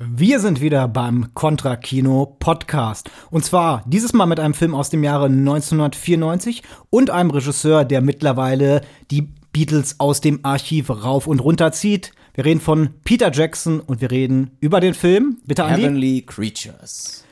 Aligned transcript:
Wir 0.00 0.38
sind 0.38 0.60
wieder 0.60 0.86
beim 0.86 1.34
Contra 1.34 1.74
Kino 1.74 2.36
Podcast. 2.38 3.10
Und 3.32 3.44
zwar 3.44 3.82
dieses 3.84 4.12
Mal 4.12 4.26
mit 4.26 4.38
einem 4.38 4.54
Film 4.54 4.72
aus 4.72 4.90
dem 4.90 5.02
Jahre 5.02 5.24
1994 5.24 6.62
und 6.88 7.10
einem 7.10 7.32
Regisseur, 7.32 7.84
der 7.84 8.00
mittlerweile 8.00 8.82
die 9.10 9.22
Beatles 9.52 9.98
aus 9.98 10.20
dem 10.20 10.44
Archiv 10.44 10.88
rauf 10.88 11.26
und 11.26 11.40
runter 11.40 11.72
zieht. 11.72 12.12
Wir 12.34 12.44
reden 12.44 12.60
von 12.60 12.90
Peter 13.02 13.32
Jackson 13.32 13.80
und 13.80 14.00
wir 14.00 14.12
reden 14.12 14.52
über 14.60 14.78
den 14.78 14.94
Film. 14.94 15.38
Bitte, 15.44 15.64
Andi. 15.64 15.82
Heavenly 15.82 16.22
Creatures. 16.22 17.24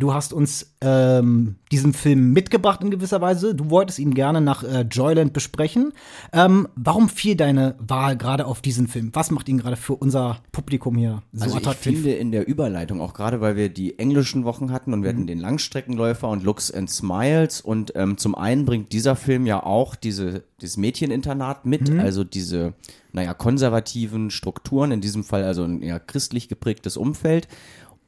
Du 0.00 0.14
hast 0.14 0.32
uns 0.32 0.74
ähm, 0.80 1.56
diesen 1.70 1.92
Film 1.92 2.32
mitgebracht 2.32 2.82
in 2.82 2.90
gewisser 2.90 3.20
Weise. 3.20 3.54
Du 3.54 3.68
wolltest 3.68 3.98
ihn 3.98 4.14
gerne 4.14 4.40
nach 4.40 4.64
äh, 4.64 4.80
Joyland 4.80 5.34
besprechen. 5.34 5.92
Ähm, 6.32 6.68
warum 6.74 7.10
fiel 7.10 7.36
deine 7.36 7.74
Wahl 7.78 8.16
gerade 8.16 8.46
auf 8.46 8.62
diesen 8.62 8.88
Film? 8.88 9.10
Was 9.12 9.30
macht 9.30 9.46
ihn 9.50 9.58
gerade 9.58 9.76
für 9.76 9.94
unser 9.94 10.40
Publikum 10.52 10.96
hier 10.96 11.22
so 11.32 11.44
also 11.44 11.56
attraktiv? 11.58 11.92
Ich 11.92 11.98
finde 12.00 12.16
in 12.16 12.32
der 12.32 12.48
Überleitung, 12.48 13.02
auch 13.02 13.12
gerade 13.12 13.42
weil 13.42 13.56
wir 13.56 13.68
die 13.68 13.98
englischen 13.98 14.44
Wochen 14.44 14.72
hatten 14.72 14.94
und 14.94 15.02
wir 15.02 15.12
Mhm. 15.12 15.16
hatten 15.16 15.26
den 15.26 15.38
Langstreckenläufer 15.38 16.28
und 16.28 16.42
Looks 16.42 16.70
and 16.72 16.88
Smiles 16.90 17.60
und 17.60 17.92
ähm, 17.94 18.16
zum 18.16 18.34
einen 18.34 18.64
bringt 18.64 18.92
dieser 18.92 19.16
Film 19.16 19.44
ja 19.44 19.62
auch 19.62 19.94
diese, 19.96 20.44
dieses 20.62 20.78
Mädcheninternat 20.78 21.66
mit, 21.66 21.90
Mhm. 21.90 22.00
also 22.00 22.24
diese, 22.24 22.72
naja, 23.12 23.34
konservativen 23.34 24.30
Strukturen, 24.30 24.92
in 24.92 25.02
diesem 25.02 25.24
Fall 25.24 25.44
also 25.44 25.62
ein 25.62 25.82
eher 25.82 26.00
christlich 26.00 26.48
geprägtes 26.48 26.96
Umfeld. 26.96 27.48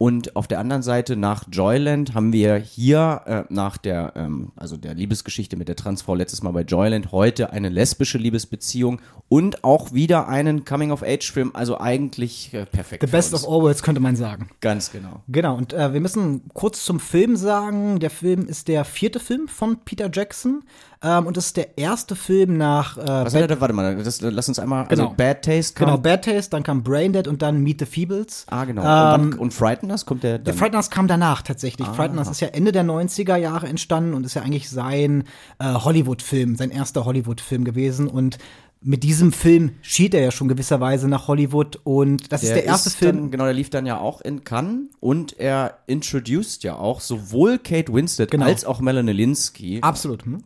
Und 0.02 0.34
auf 0.34 0.48
der 0.48 0.59
anderen 0.59 0.83
Seite 0.83 1.15
nach 1.15 1.45
Joyland 1.48 2.12
haben 2.12 2.33
wir 2.33 2.56
hier 2.56 3.20
äh, 3.24 3.55
nach 3.55 3.77
der, 3.77 4.14
ähm, 4.17 4.50
also 4.56 4.77
der 4.77 4.94
Liebesgeschichte 4.94 5.56
mit 5.56 5.69
der 5.69 5.77
Transfrau 5.77 6.17
letztes 6.17 6.42
Mal 6.42 6.50
bei 6.50 6.62
Joyland 6.62 7.12
heute 7.12 7.53
eine 7.53 7.69
lesbische 7.69 8.19
Liebesbeziehung 8.19 9.00
und 9.28 9.62
auch 9.62 9.92
wieder 9.92 10.27
einen 10.27 10.64
Coming-of-Age-Film, 10.64 11.53
also 11.55 11.78
eigentlich 11.78 12.53
äh, 12.53 12.67
perfekt. 12.67 13.05
The 13.06 13.12
best 13.12 13.33
of 13.33 13.44
all 13.44 13.62
worlds 13.62 13.84
könnte 13.84 14.00
man 14.00 14.17
sagen. 14.17 14.48
Ganz 14.61 14.91
genau. 14.91 15.22
Genau, 15.28 15.55
und 15.55 15.72
äh, 15.72 15.92
wir 15.92 16.00
müssen 16.00 16.50
kurz 16.53 16.84
zum 16.84 16.98
Film 16.98 17.37
sagen. 17.37 18.00
Der 18.00 18.11
Film 18.11 18.48
ist 18.48 18.66
der 18.66 18.84
vierte 18.84 19.20
Film 19.20 19.47
von 19.47 19.84
Peter 19.84 20.11
Jackson 20.12 20.64
ähm, 21.05 21.27
und 21.27 21.37
es 21.37 21.47
ist 21.47 21.56
der 21.56 21.78
erste 21.78 22.14
Film 22.14 22.56
nach 22.56 22.97
äh, 22.97 23.06
Was, 23.06 23.33
Bad, 23.33 23.42
warte, 23.48 23.61
warte 23.61 23.75
mal, 23.75 23.97
das, 24.03 24.20
lass 24.20 24.48
uns 24.48 24.59
einmal, 24.59 24.87
Genau. 24.89 25.05
also 25.05 25.14
Bad 25.16 25.42
Taste 25.44 25.75
kam. 25.75 25.87
genau, 25.87 25.98
Bad 25.98 26.25
Taste, 26.25 26.50
dann 26.50 26.62
kam 26.62 26.83
Braindead 26.83 27.27
und 27.27 27.42
dann 27.42 27.61
Meet 27.62 27.81
the 27.81 27.87
Feebles. 27.87 28.47
Ah, 28.48 28.64
genau. 28.64 28.83
Ähm, 28.83 29.22
und, 29.22 29.31
dann, 29.33 29.39
und 29.39 29.53
Frighteners 29.92 30.06
kommt 30.06 30.22
der 30.22 30.38
Der 30.38 30.52
dann? 30.52 30.54
Frighteners 30.58 30.90
kam 30.90 31.06
danach 31.08 31.42
tatsächlich. 31.42 31.86
Frighteners 31.88 32.28
ist 32.28 32.40
ja 32.40 32.48
Ende 32.48 32.72
der 32.72 32.84
90er 32.84 33.36
Jahre 33.36 33.66
entstanden 33.68 34.14
und 34.14 34.24
ist 34.24 34.34
ja 34.34 34.42
eigentlich 34.42 34.70
sein 34.70 35.24
äh, 35.58 35.72
Hollywood-Film, 35.74 36.56
sein 36.56 36.70
erster 36.70 37.04
Hollywood-Film 37.04 37.64
gewesen. 37.64 38.08
Und 38.08 38.38
mit 38.80 39.04
diesem 39.04 39.32
Film 39.32 39.72
schied 39.82 40.12
er 40.14 40.22
ja 40.22 40.30
schon 40.32 40.48
gewisserweise 40.48 41.06
nach 41.08 41.28
Hollywood 41.28 41.78
und 41.84 42.32
das 42.32 42.42
ist 42.42 42.50
der 42.54 42.64
erste 42.64 42.90
Film. 42.90 43.16
Dann, 43.16 43.30
genau, 43.30 43.44
der 43.44 43.52
lief 43.52 43.70
dann 43.70 43.86
ja 43.86 43.98
auch 43.98 44.20
in 44.22 44.42
Cannes 44.42 44.88
und 44.98 45.38
er 45.38 45.78
introduced 45.86 46.64
ja 46.64 46.74
auch 46.76 47.00
sowohl 47.00 47.58
Kate 47.58 47.92
Winslet 47.92 48.30
Genau. 48.32 48.46
als 48.46 48.64
auch 48.64 48.80
Melanie 48.80 49.12
Linsky. 49.12 49.78
Absolut. 49.82 50.24
Hm? 50.24 50.42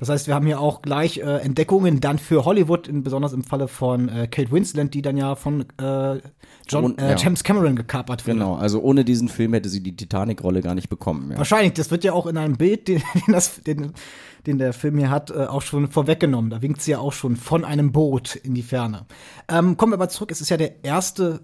Das 0.00 0.08
heißt, 0.08 0.26
wir 0.26 0.34
haben 0.34 0.46
hier 0.46 0.58
auch 0.60 0.80
gleich 0.82 1.18
äh, 1.18 1.36
Entdeckungen 1.42 2.00
dann 2.00 2.18
für 2.18 2.46
Hollywood, 2.46 2.88
in, 2.88 3.02
besonders 3.02 3.34
im 3.34 3.44
Falle 3.44 3.68
von 3.68 4.08
äh, 4.08 4.26
Kate 4.26 4.50
Winslet, 4.50 4.92
die 4.94 5.02
dann 5.02 5.16
ja 5.18 5.34
von 5.34 5.66
äh, 5.78 6.20
John, 6.66 6.84
Und- 6.84 7.00
äh, 7.00 7.10
ja. 7.10 7.16
James 7.16 7.44
Cameron 7.44 7.76
gekapert 7.76 8.26
wurde. 8.26 8.38
Genau, 8.38 8.56
also 8.56 8.80
ohne 8.80 9.04
diesen 9.04 9.28
Film 9.28 9.52
hätte 9.52 9.68
sie 9.68 9.82
die 9.82 9.94
Titanic-Rolle 9.94 10.62
gar 10.62 10.74
nicht 10.74 10.88
bekommen. 10.88 11.30
Ja. 11.32 11.38
Wahrscheinlich, 11.38 11.74
das 11.74 11.90
wird 11.90 12.02
ja 12.02 12.14
auch 12.14 12.26
in 12.26 12.36
einem 12.38 12.56
Bild, 12.56 12.88
den, 12.88 13.02
den, 13.14 13.32
das, 13.32 13.60
den, 13.60 13.92
den 14.46 14.56
der 14.58 14.72
Film 14.72 14.96
hier 14.96 15.10
hat, 15.10 15.30
äh, 15.30 15.44
auch 15.44 15.62
schon 15.62 15.88
vorweggenommen. 15.88 16.50
Da 16.50 16.62
winkt 16.62 16.80
sie 16.80 16.92
ja 16.92 16.98
auch 16.98 17.12
schon 17.12 17.36
von 17.36 17.64
einem 17.64 17.92
Boot 17.92 18.36
in 18.36 18.54
die 18.54 18.62
Ferne. 18.62 19.04
Ähm, 19.48 19.76
kommen 19.76 19.92
wir 19.92 19.96
aber 19.96 20.08
zurück. 20.08 20.30
Es 20.30 20.40
ist 20.40 20.48
ja 20.48 20.56
der 20.56 20.82
erste 20.82 21.40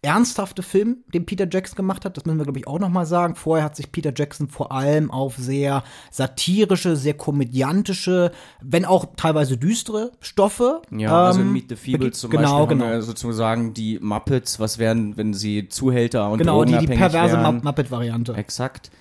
ernsthafte 0.00 0.62
Film, 0.62 0.98
den 1.12 1.26
Peter 1.26 1.46
Jackson 1.50 1.76
gemacht 1.76 2.04
hat. 2.04 2.16
Das 2.16 2.24
müssen 2.24 2.38
wir, 2.38 2.44
glaube 2.44 2.58
ich, 2.60 2.68
auch 2.68 2.78
noch 2.78 2.88
mal 2.88 3.04
sagen. 3.04 3.34
Vorher 3.34 3.64
hat 3.64 3.74
sich 3.74 3.90
Peter 3.90 4.12
Jackson 4.14 4.48
vor 4.48 4.70
allem 4.70 5.10
auf 5.10 5.36
sehr 5.36 5.82
satirische, 6.10 6.96
sehr 6.96 7.14
komödiantische, 7.14 8.30
wenn 8.62 8.84
auch 8.84 9.06
teilweise 9.16 9.56
düstere 9.56 10.12
Stoffe. 10.20 10.82
Ja, 10.90 11.26
also 11.26 11.40
ähm, 11.40 11.52
Meet 11.52 11.70
the 11.70 11.76
Feebles 11.76 12.20
zum 12.20 12.30
genau, 12.30 12.60
Beispiel 12.60 12.78
genau. 12.78 12.90
wir 12.90 13.02
sozusagen 13.02 13.74
die 13.74 13.98
Muppets, 13.98 14.60
was 14.60 14.78
wären, 14.78 15.16
wenn 15.16 15.34
sie 15.34 15.68
Zuhälter 15.68 16.30
und 16.30 16.38
Genau, 16.38 16.64
die, 16.64 16.78
die 16.78 16.86
perverse 16.86 17.36
Muppet-Variante. 17.36 18.34
Exakt. 18.34 18.92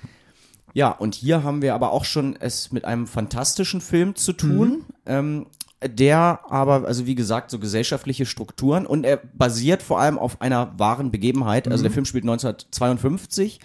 Ja, 0.73 0.91
und 0.91 1.15
hier 1.15 1.43
haben 1.43 1.61
wir 1.61 1.75
aber 1.75 1.91
auch 1.91 2.05
schon 2.05 2.35
es 2.39 2.71
mit 2.71 2.85
einem 2.85 3.07
fantastischen 3.07 3.81
Film 3.81 4.15
zu 4.15 4.33
tun, 4.33 4.85
ähm, 5.05 5.47
der 5.85 6.39
aber, 6.49 6.87
also 6.87 7.05
wie 7.05 7.15
gesagt, 7.15 7.51
so 7.51 7.59
gesellschaftliche 7.59 8.25
Strukturen 8.25 8.85
und 8.85 9.05
er 9.05 9.17
basiert 9.17 9.83
vor 9.83 9.99
allem 9.99 10.17
auf 10.17 10.41
einer 10.41 10.77
wahren 10.79 11.11
Begebenheit. 11.11 11.67
Also 11.67 11.83
der 11.83 11.91
Film 11.91 12.05
spielt 12.05 12.23
1952 12.23 13.59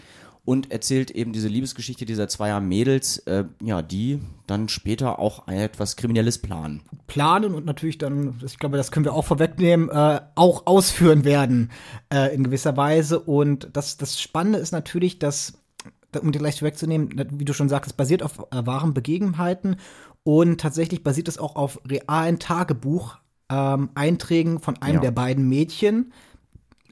und 0.45 0.73
erzählt 0.73 1.11
eben 1.13 1.33
diese 1.33 1.49
Liebesgeschichte 1.49 2.05
dieser 2.05 2.29
zweier 2.29 2.61
Mädels, 2.61 3.19
äh, 3.19 3.45
ja, 3.63 3.81
die 3.81 4.21
dann 4.47 4.69
später 4.69 5.19
auch 5.19 5.47
etwas 5.47 5.97
Kriminelles 5.97 6.39
planen. 6.39 6.83
planen 7.07 7.55
und 7.55 7.65
natürlich 7.65 7.99
dann, 7.99 8.41
ich 8.45 8.59
glaube, 8.59 8.77
das 8.77 8.91
können 8.91 9.05
wir 9.05 9.15
auch 9.15 9.25
vorwegnehmen, 9.25 9.89
äh, 9.89 10.21
auch 10.35 10.67
ausführen 10.67 11.25
werden 11.25 11.71
äh, 12.13 12.35
in 12.35 12.43
gewisser 12.45 12.77
Weise. 12.77 13.21
Und 13.21 13.69
das, 13.73 13.97
das 13.97 14.21
Spannende 14.21 14.59
ist 14.59 14.73
natürlich, 14.73 15.19
dass, 15.19 15.62
um 16.21 16.33
dir 16.33 16.39
gleich 16.39 16.63
wegzunehmen, 16.63 17.11
wie 17.33 17.45
du 17.45 17.53
schon 17.53 17.69
sagst, 17.69 17.91
es 17.91 17.97
basiert 17.97 18.23
auf 18.23 18.39
äh, 18.51 18.67
wahren 18.67 18.95
Begebenheiten 18.95 19.77
und 20.25 20.61
tatsächlich 20.61 21.03
basiert 21.03 21.29
es 21.29 21.39
auch 21.39 21.57
auf 21.57 21.81
realen 21.89 22.39
Tagebuch. 22.39 23.17
Ähm, 23.51 23.91
von 24.61 24.81
einem 24.81 24.95
Ja. 24.95 25.01
der 25.01 25.11
beiden 25.11 25.49
Mädchen. 25.49 26.13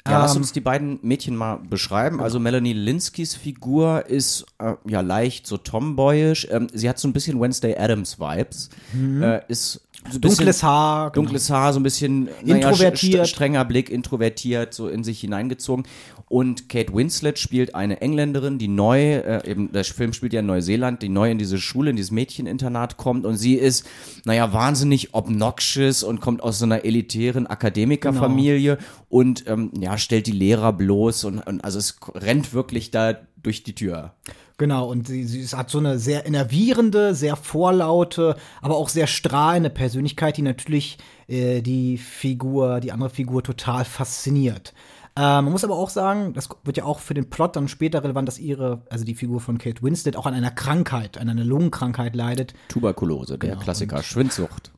Ja, 0.07 0.19
lass 0.19 0.35
Ähm, 0.35 0.43
uns 0.43 0.53
die 0.53 0.61
beiden 0.61 0.99
Mädchen 1.03 1.37
mal 1.37 1.57
beschreiben. 1.57 2.21
Also 2.21 2.41
Melanie 2.41 2.73
Linskys 2.73 3.35
Figur 3.35 4.07
ist 4.07 4.47
äh, 4.59 4.75
ja 4.89 5.01
leicht 5.03 5.47
so 5.47 5.57
tomboyisch. 5.59 6.49
Ähm, 6.51 6.69
sie 6.73 6.89
hat 6.89 6.99
so 6.99 7.07
ein 7.09 7.13
bisschen 7.13 7.41
Wednesday 7.41 7.77
Adams 7.77 8.19
Vibes. 8.19 8.71
Äh, 8.95 9.43
ist 9.49 9.87
so 10.11 10.19
Dunkles 10.19 10.63
Haar. 10.63 11.11
genau. 11.11 11.25
Dunkles 11.25 11.51
Haar, 11.51 11.73
so 11.73 11.81
ein 11.81 11.83
bisschen 11.83 12.29
naja, 12.43 12.69
Introvertiert. 12.69 13.27
st- 13.27 13.29
strenger 13.29 13.65
Blick, 13.65 13.91
introvertiert, 13.91 14.73
so 14.73 14.89
in 14.89 15.05
sich 15.05 15.21
hineingezogen. 15.21 15.85
Und 16.29 16.69
Kate 16.69 16.95
Winslet 16.95 17.41
spielt 17.41 17.75
eine 17.75 18.01
Engländerin, 18.01 18.57
die 18.59 18.69
neu, 18.69 19.15
äh, 19.17 19.51
eben 19.51 19.73
der 19.73 19.85
Film 19.85 20.13
spielt 20.13 20.33
ja 20.33 20.41
in 20.41 20.47
Neuseeland, 20.47 21.03
die 21.03 21.09
neu 21.09 21.29
in 21.31 21.39
diese 21.39 21.59
Schule, 21.59 21.91
in 21.91 21.97
dieses 21.97 22.13
Mädcheninternat 22.13 22.97
kommt 22.97 23.27
und 23.27 23.37
sie 23.37 23.55
ist, 23.55 23.85
naja, 24.25 24.53
wahnsinnig 24.53 25.13
obnoxious 25.13 26.05
und 26.05 26.21
kommt 26.21 26.41
aus 26.43 26.61
so 26.61 26.67
einer 26.67 26.85
elitären 26.85 27.49
Akademikerfamilie 27.49 28.79
und 29.09 29.45
ähm, 29.49 29.73
ja, 29.81 29.99
stellt 29.99 30.29
die 30.29 30.33
Lehrer 30.33 30.73
bloß 30.73 31.25
und, 31.25 31.39
und 31.41 31.65
also 31.65 31.79
es 31.81 31.97
rennt 32.15 32.53
wirklich 32.55 32.93
da 32.93 33.15
durch 33.43 33.63
die 33.63 33.75
Tür. 33.75 34.15
Genau, 34.59 34.89
und 34.89 35.07
sie, 35.07 35.25
sie 35.25 35.57
hat 35.57 35.71
so 35.71 35.79
eine 35.79 35.99
sehr 35.99 36.27
enervierende, 36.27 37.15
sehr 37.15 37.37
vorlaute, 37.37 38.37
aber 38.61 38.77
auch 38.77 38.91
sehr 38.91 39.07
strahlende 39.07 39.71
Persönlichkeit, 39.71 40.37
die 40.37 40.43
natürlich 40.43 40.99
äh, 41.29 41.63
die 41.63 41.97
Figur, 41.97 42.81
die 42.81 42.93
andere 42.93 43.11
Figur 43.11 43.43
total 43.43 43.85
fasziniert. 43.85 44.75
Ähm, 45.17 45.45
man 45.45 45.53
muss 45.53 45.65
aber 45.65 45.77
auch 45.77 45.91
sagen, 45.91 46.35
das 46.35 46.49
wird 46.65 46.77
ja 46.77 46.85
auch 46.85 47.01
für 47.01 47.15
den 47.15 47.31
Plot 47.31 47.57
dann 47.57 47.69
später 47.69 48.05
relevant, 48.05 48.29
dass 48.29 48.39
ihre, 48.39 48.83
also 48.91 49.05
die 49.05 49.15
Figur 49.15 49.41
von 49.41 49.59
Kate 49.59 49.83
Winslet 49.83 50.17
auch 50.17 50.27
an 50.27 50.35
einer 50.35 50.51
Krankheit, 50.51 51.19
an 51.19 51.29
einer 51.29 51.45
Lungenkrankheit 51.45 52.15
leidet. 52.15 52.55
Tuberkulose, 52.69 53.39
der 53.39 53.51
Genau, 53.51 53.63
Klassiker, 53.63 54.03
Schwindsucht. 54.03 54.73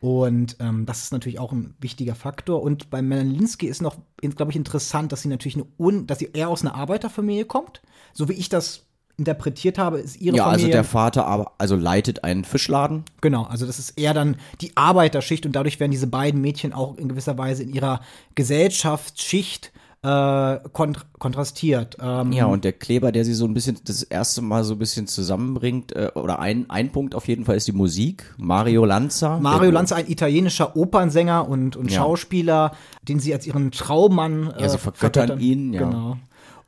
Und 0.00 0.56
ähm, 0.60 0.86
das 0.86 1.04
ist 1.04 1.12
natürlich 1.12 1.38
auch 1.38 1.52
ein 1.52 1.74
wichtiger 1.80 2.14
Faktor. 2.14 2.62
Und 2.62 2.90
bei 2.90 3.00
Melanie 3.00 3.36
Linsky 3.36 3.66
ist 3.66 3.80
noch, 3.80 3.96
glaube 4.20 4.52
ich, 4.52 4.56
interessant, 4.56 5.12
dass 5.12 5.22
sie 5.22 5.28
natürlich 5.28 5.56
eine 5.56 5.66
un 5.78 6.06
dass 6.06 6.18
sie 6.18 6.30
eher 6.32 6.48
aus 6.48 6.62
einer 6.62 6.74
Arbeiterfamilie 6.74 7.46
kommt. 7.46 7.80
So 8.12 8.28
wie 8.28 8.34
ich 8.34 8.48
das 8.48 8.84
interpretiert 9.16 9.78
habe, 9.78 10.00
ist 10.00 10.20
ihre 10.20 10.36
Ja, 10.36 10.44
also 10.44 10.62
Familie. 10.62 10.72
der 10.72 10.84
Vater 10.84 11.26
aber, 11.26 11.52
also 11.58 11.76
leitet 11.76 12.24
einen 12.24 12.44
Fischladen. 12.44 13.04
Genau, 13.20 13.44
also 13.44 13.64
das 13.64 13.78
ist 13.78 13.90
eher 13.98 14.12
dann 14.12 14.36
die 14.60 14.76
Arbeiterschicht 14.76 15.46
und 15.46 15.52
dadurch 15.52 15.78
werden 15.78 15.92
diese 15.92 16.08
beiden 16.08 16.40
Mädchen 16.40 16.72
auch 16.72 16.96
in 16.96 17.08
gewisser 17.08 17.38
Weise 17.38 17.62
in 17.62 17.72
ihrer 17.72 18.00
Gesellschaftsschicht 18.34 19.72
äh, 20.04 20.60
kont 20.72 21.06
kontrastiert. 21.18 21.96
Ähm, 22.00 22.32
Ja, 22.32 22.44
und 22.44 22.64
der 22.64 22.74
Kleber, 22.74 23.10
der 23.10 23.24
sie 23.24 23.32
so 23.32 23.46
ein 23.46 23.54
bisschen 23.54 23.78
das 23.84 24.02
erste 24.02 24.42
Mal 24.42 24.62
so 24.62 24.74
ein 24.74 24.78
bisschen 24.78 25.06
zusammenbringt, 25.06 25.92
äh, 25.92 26.10
oder 26.14 26.38
ein, 26.40 26.68
ein 26.68 26.92
Punkt 26.92 27.14
auf 27.14 27.26
jeden 27.26 27.46
Fall 27.46 27.56
ist 27.56 27.66
die 27.66 27.72
Musik. 27.72 28.34
Mario 28.36 28.84
Lanza. 28.84 29.38
Mario 29.40 29.70
Lanza, 29.70 29.96
ein 29.96 30.10
italienischer 30.10 30.76
Opernsänger 30.76 31.48
und, 31.48 31.76
und 31.76 31.90
Ja. 31.90 32.02
Schauspieler, 32.02 32.72
den 33.08 33.18
sie 33.18 33.32
als 33.32 33.46
ihren 33.46 33.70
Traummann 33.70 34.50
äh, 34.50 34.62
Ja, 34.62 34.68
sie 34.68 34.78
vergöttern 34.78 35.40
ihn, 35.40 35.72
ja. 35.72 35.84
Genau. 35.84 36.18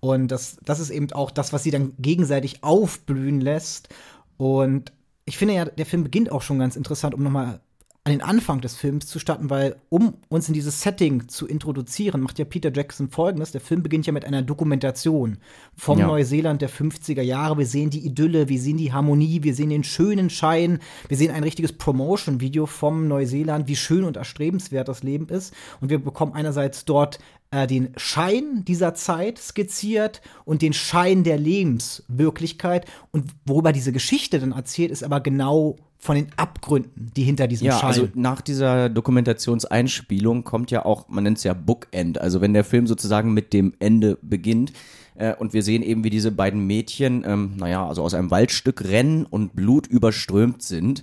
Und 0.00 0.28
das, 0.28 0.56
das 0.64 0.80
ist 0.80 0.90
eben 0.90 1.12
auch 1.12 1.30
das, 1.30 1.52
was 1.52 1.62
sie 1.62 1.70
dann 1.70 1.92
gegenseitig 1.98 2.64
aufblühen 2.64 3.40
lässt. 3.42 3.90
Und 4.38 4.92
ich 5.26 5.36
finde 5.36 5.54
ja, 5.54 5.64
der 5.66 5.84
Film 5.86 6.04
beginnt 6.04 6.32
auch 6.32 6.42
schon 6.42 6.58
ganz 6.58 6.76
interessant, 6.76 7.14
um 7.14 7.22
nochmal 7.22 7.60
an 8.06 8.12
den 8.12 8.22
Anfang 8.22 8.60
des 8.60 8.76
Films 8.76 9.06
zu 9.06 9.18
starten, 9.18 9.50
weil 9.50 9.74
um 9.88 10.14
uns 10.28 10.46
in 10.46 10.54
dieses 10.54 10.80
Setting 10.80 11.26
zu 11.26 11.44
introduzieren, 11.44 12.20
macht 12.20 12.38
ja 12.38 12.44
Peter 12.44 12.70
Jackson 12.72 13.10
folgendes. 13.10 13.50
Der 13.50 13.60
Film 13.60 13.82
beginnt 13.82 14.06
ja 14.06 14.12
mit 14.12 14.24
einer 14.24 14.42
Dokumentation 14.42 15.38
vom 15.74 15.98
Ja. 15.98 16.06
Neuseeland 16.06 16.62
der 16.62 16.70
50er 16.70 17.22
Jahre. 17.22 17.58
Wir 17.58 17.66
sehen 17.66 17.90
die 17.90 18.06
Idylle, 18.06 18.48
wir 18.48 18.60
sehen 18.60 18.76
die 18.76 18.92
Harmonie, 18.92 19.42
wir 19.42 19.56
sehen 19.56 19.70
den 19.70 19.82
schönen 19.82 20.30
Schein, 20.30 20.78
wir 21.08 21.16
sehen 21.16 21.32
ein 21.32 21.42
richtiges 21.42 21.72
Promotion-Video 21.72 22.66
vom 22.66 23.08
Neuseeland, 23.08 23.66
wie 23.66 23.74
schön 23.74 24.04
und 24.04 24.16
erstrebenswert 24.16 24.86
das 24.86 25.02
Leben 25.02 25.28
ist. 25.28 25.52
Und 25.80 25.90
wir 25.90 25.98
bekommen 25.98 26.32
einerseits 26.32 26.84
dort 26.84 27.18
äh, 27.50 27.66
den 27.66 27.92
Schein 27.96 28.64
dieser 28.64 28.94
Zeit 28.94 29.38
skizziert 29.38 30.20
und 30.44 30.62
den 30.62 30.74
Schein 30.74 31.24
der 31.24 31.38
Lebenswirklichkeit. 31.38 32.86
Und 33.10 33.32
worüber 33.44 33.72
diese 33.72 33.90
Geschichte 33.90 34.38
dann 34.38 34.52
erzählt, 34.52 34.92
ist 34.92 35.02
aber 35.02 35.18
genau 35.18 35.74
von 35.98 36.16
den 36.16 36.28
Abgründen, 36.36 37.10
die 37.16 37.22
hinter 37.24 37.46
diesem 37.48 37.66
Ja, 37.68 37.78
Schein. 37.78 37.88
also 37.88 38.08
nach 38.14 38.40
dieser 38.40 38.88
Dokumentationseinspielung 38.88 40.44
kommt 40.44 40.70
ja 40.70 40.84
auch, 40.84 41.08
man 41.08 41.24
nennt 41.24 41.38
es 41.38 41.44
ja 41.44 41.54
Bookend, 41.54 42.20
also 42.20 42.40
wenn 42.40 42.52
der 42.52 42.64
Film 42.64 42.86
sozusagen 42.86 43.32
mit 43.34 43.52
dem 43.52 43.72
Ende 43.78 44.18
beginnt 44.22 44.72
äh, 45.14 45.34
und 45.34 45.52
wir 45.52 45.62
sehen 45.62 45.82
eben, 45.82 46.04
wie 46.04 46.10
diese 46.10 46.30
beiden 46.30 46.66
Mädchen, 46.66 47.24
ähm, 47.26 47.54
naja, 47.56 47.86
also 47.86 48.02
aus 48.02 48.14
einem 48.14 48.30
Waldstück 48.30 48.84
rennen 48.84 49.24
und 49.24 49.56
blutüberströmt 49.56 50.62
sind 50.62 51.02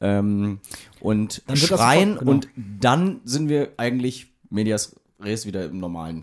ähm, 0.00 0.60
und 1.00 1.42
Dann 1.46 1.60
wird 1.60 1.70
das 1.72 1.80
schreien 1.80 2.10
sofort- 2.10 2.20
genau. 2.20 2.30
und 2.32 2.48
dann 2.80 3.20
sind 3.24 3.48
wir 3.48 3.70
eigentlich 3.76 4.28
medias 4.50 4.94
res 5.20 5.46
wieder 5.46 5.64
im 5.66 5.78
normalen. 5.78 6.22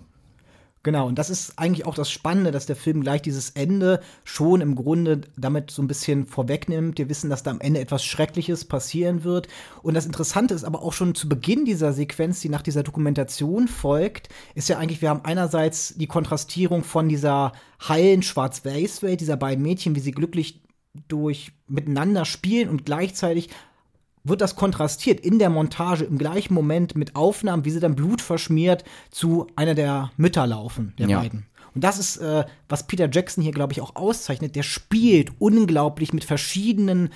Genau, 0.86 1.08
und 1.08 1.18
das 1.18 1.32
ist 1.32 1.58
eigentlich 1.58 1.88
auch 1.88 1.96
das 1.96 2.12
Spannende, 2.12 2.52
dass 2.52 2.68
der 2.68 2.76
Film 2.76 3.02
gleich 3.02 3.24
dieses 3.24 3.50
Ende 3.50 4.02
schon 4.24 4.62
im 4.62 4.76
Grunde 4.76 5.22
damit 5.36 5.72
so 5.72 5.82
ein 5.82 5.88
bisschen 5.88 6.28
vorwegnimmt. 6.28 7.00
Wir 7.00 7.10
wissen, 7.10 7.28
dass 7.28 7.42
da 7.42 7.50
am 7.50 7.60
Ende 7.60 7.80
etwas 7.80 8.06
Schreckliches 8.06 8.66
passieren 8.66 9.24
wird. 9.24 9.48
Und 9.82 9.96
das 9.96 10.06
Interessante 10.06 10.54
ist 10.54 10.64
aber 10.64 10.84
auch 10.84 10.94
schon 10.94 11.16
zu 11.16 11.28
Beginn 11.28 11.66
dieser 11.66 11.92
Sequenz, 11.92 12.40
die 12.42 12.50
nach 12.50 12.62
dieser 12.62 12.84
Dokumentation 12.84 13.68
folgt, 13.68 14.30
ist 14.54 14.70
ja 14.70 14.78
eigentlich, 14.78 15.02
wir 15.02 15.10
haben 15.10 15.26
einerseits 15.26 15.96
die 15.96 16.06
Kontrastierung 16.06 16.84
von 16.84 17.10
dieser 17.10 17.54
heilen 17.90 18.22
Schwarz-Weiß-Welt, 18.22 19.22
dieser 19.22 19.38
beiden 19.38 19.64
Mädchen, 19.64 19.96
wie 19.96 20.02
sie 20.02 20.12
glücklich 20.12 20.62
durch 21.08 21.52
miteinander 21.68 22.26
spielen 22.26 22.70
und 22.70 22.86
gleichzeitig 22.86 23.50
wird 24.26 24.42
das 24.42 24.56
kontrastiert 24.56 25.20
in 25.22 25.40
der 25.40 25.50
Montage 25.50 26.04
im 26.04 26.18
gleichen 26.18 26.54
Moment 26.54 26.96
mit 26.96 27.16
Aufnahmen, 27.16 27.64
wie 27.64 27.72
sie 27.72 27.80
dann 27.80 27.96
blutverschmiert 27.96 28.84
zu 29.12 29.48
einer 29.56 29.76
der 29.76 30.12
Mütter 30.18 30.46
laufen, 30.46 30.94
der 30.98 31.08
Ja. 31.08 31.20
beiden. 31.20 31.46
Und 31.74 31.84
das 31.84 32.00
ist, 32.00 32.18
äh, 32.18 32.46
was 32.70 32.88
Peter 32.88 33.10
Jackson 33.12 33.44
hier, 33.44 33.52
glaube 33.52 33.74
ich, 33.74 33.82
auch 33.82 33.96
auszeichnet. 33.96 34.56
Der 34.56 34.64
spielt 34.64 35.32
unglaublich 35.40 36.14
mit 36.14 36.24
verschiedenen 36.24 37.10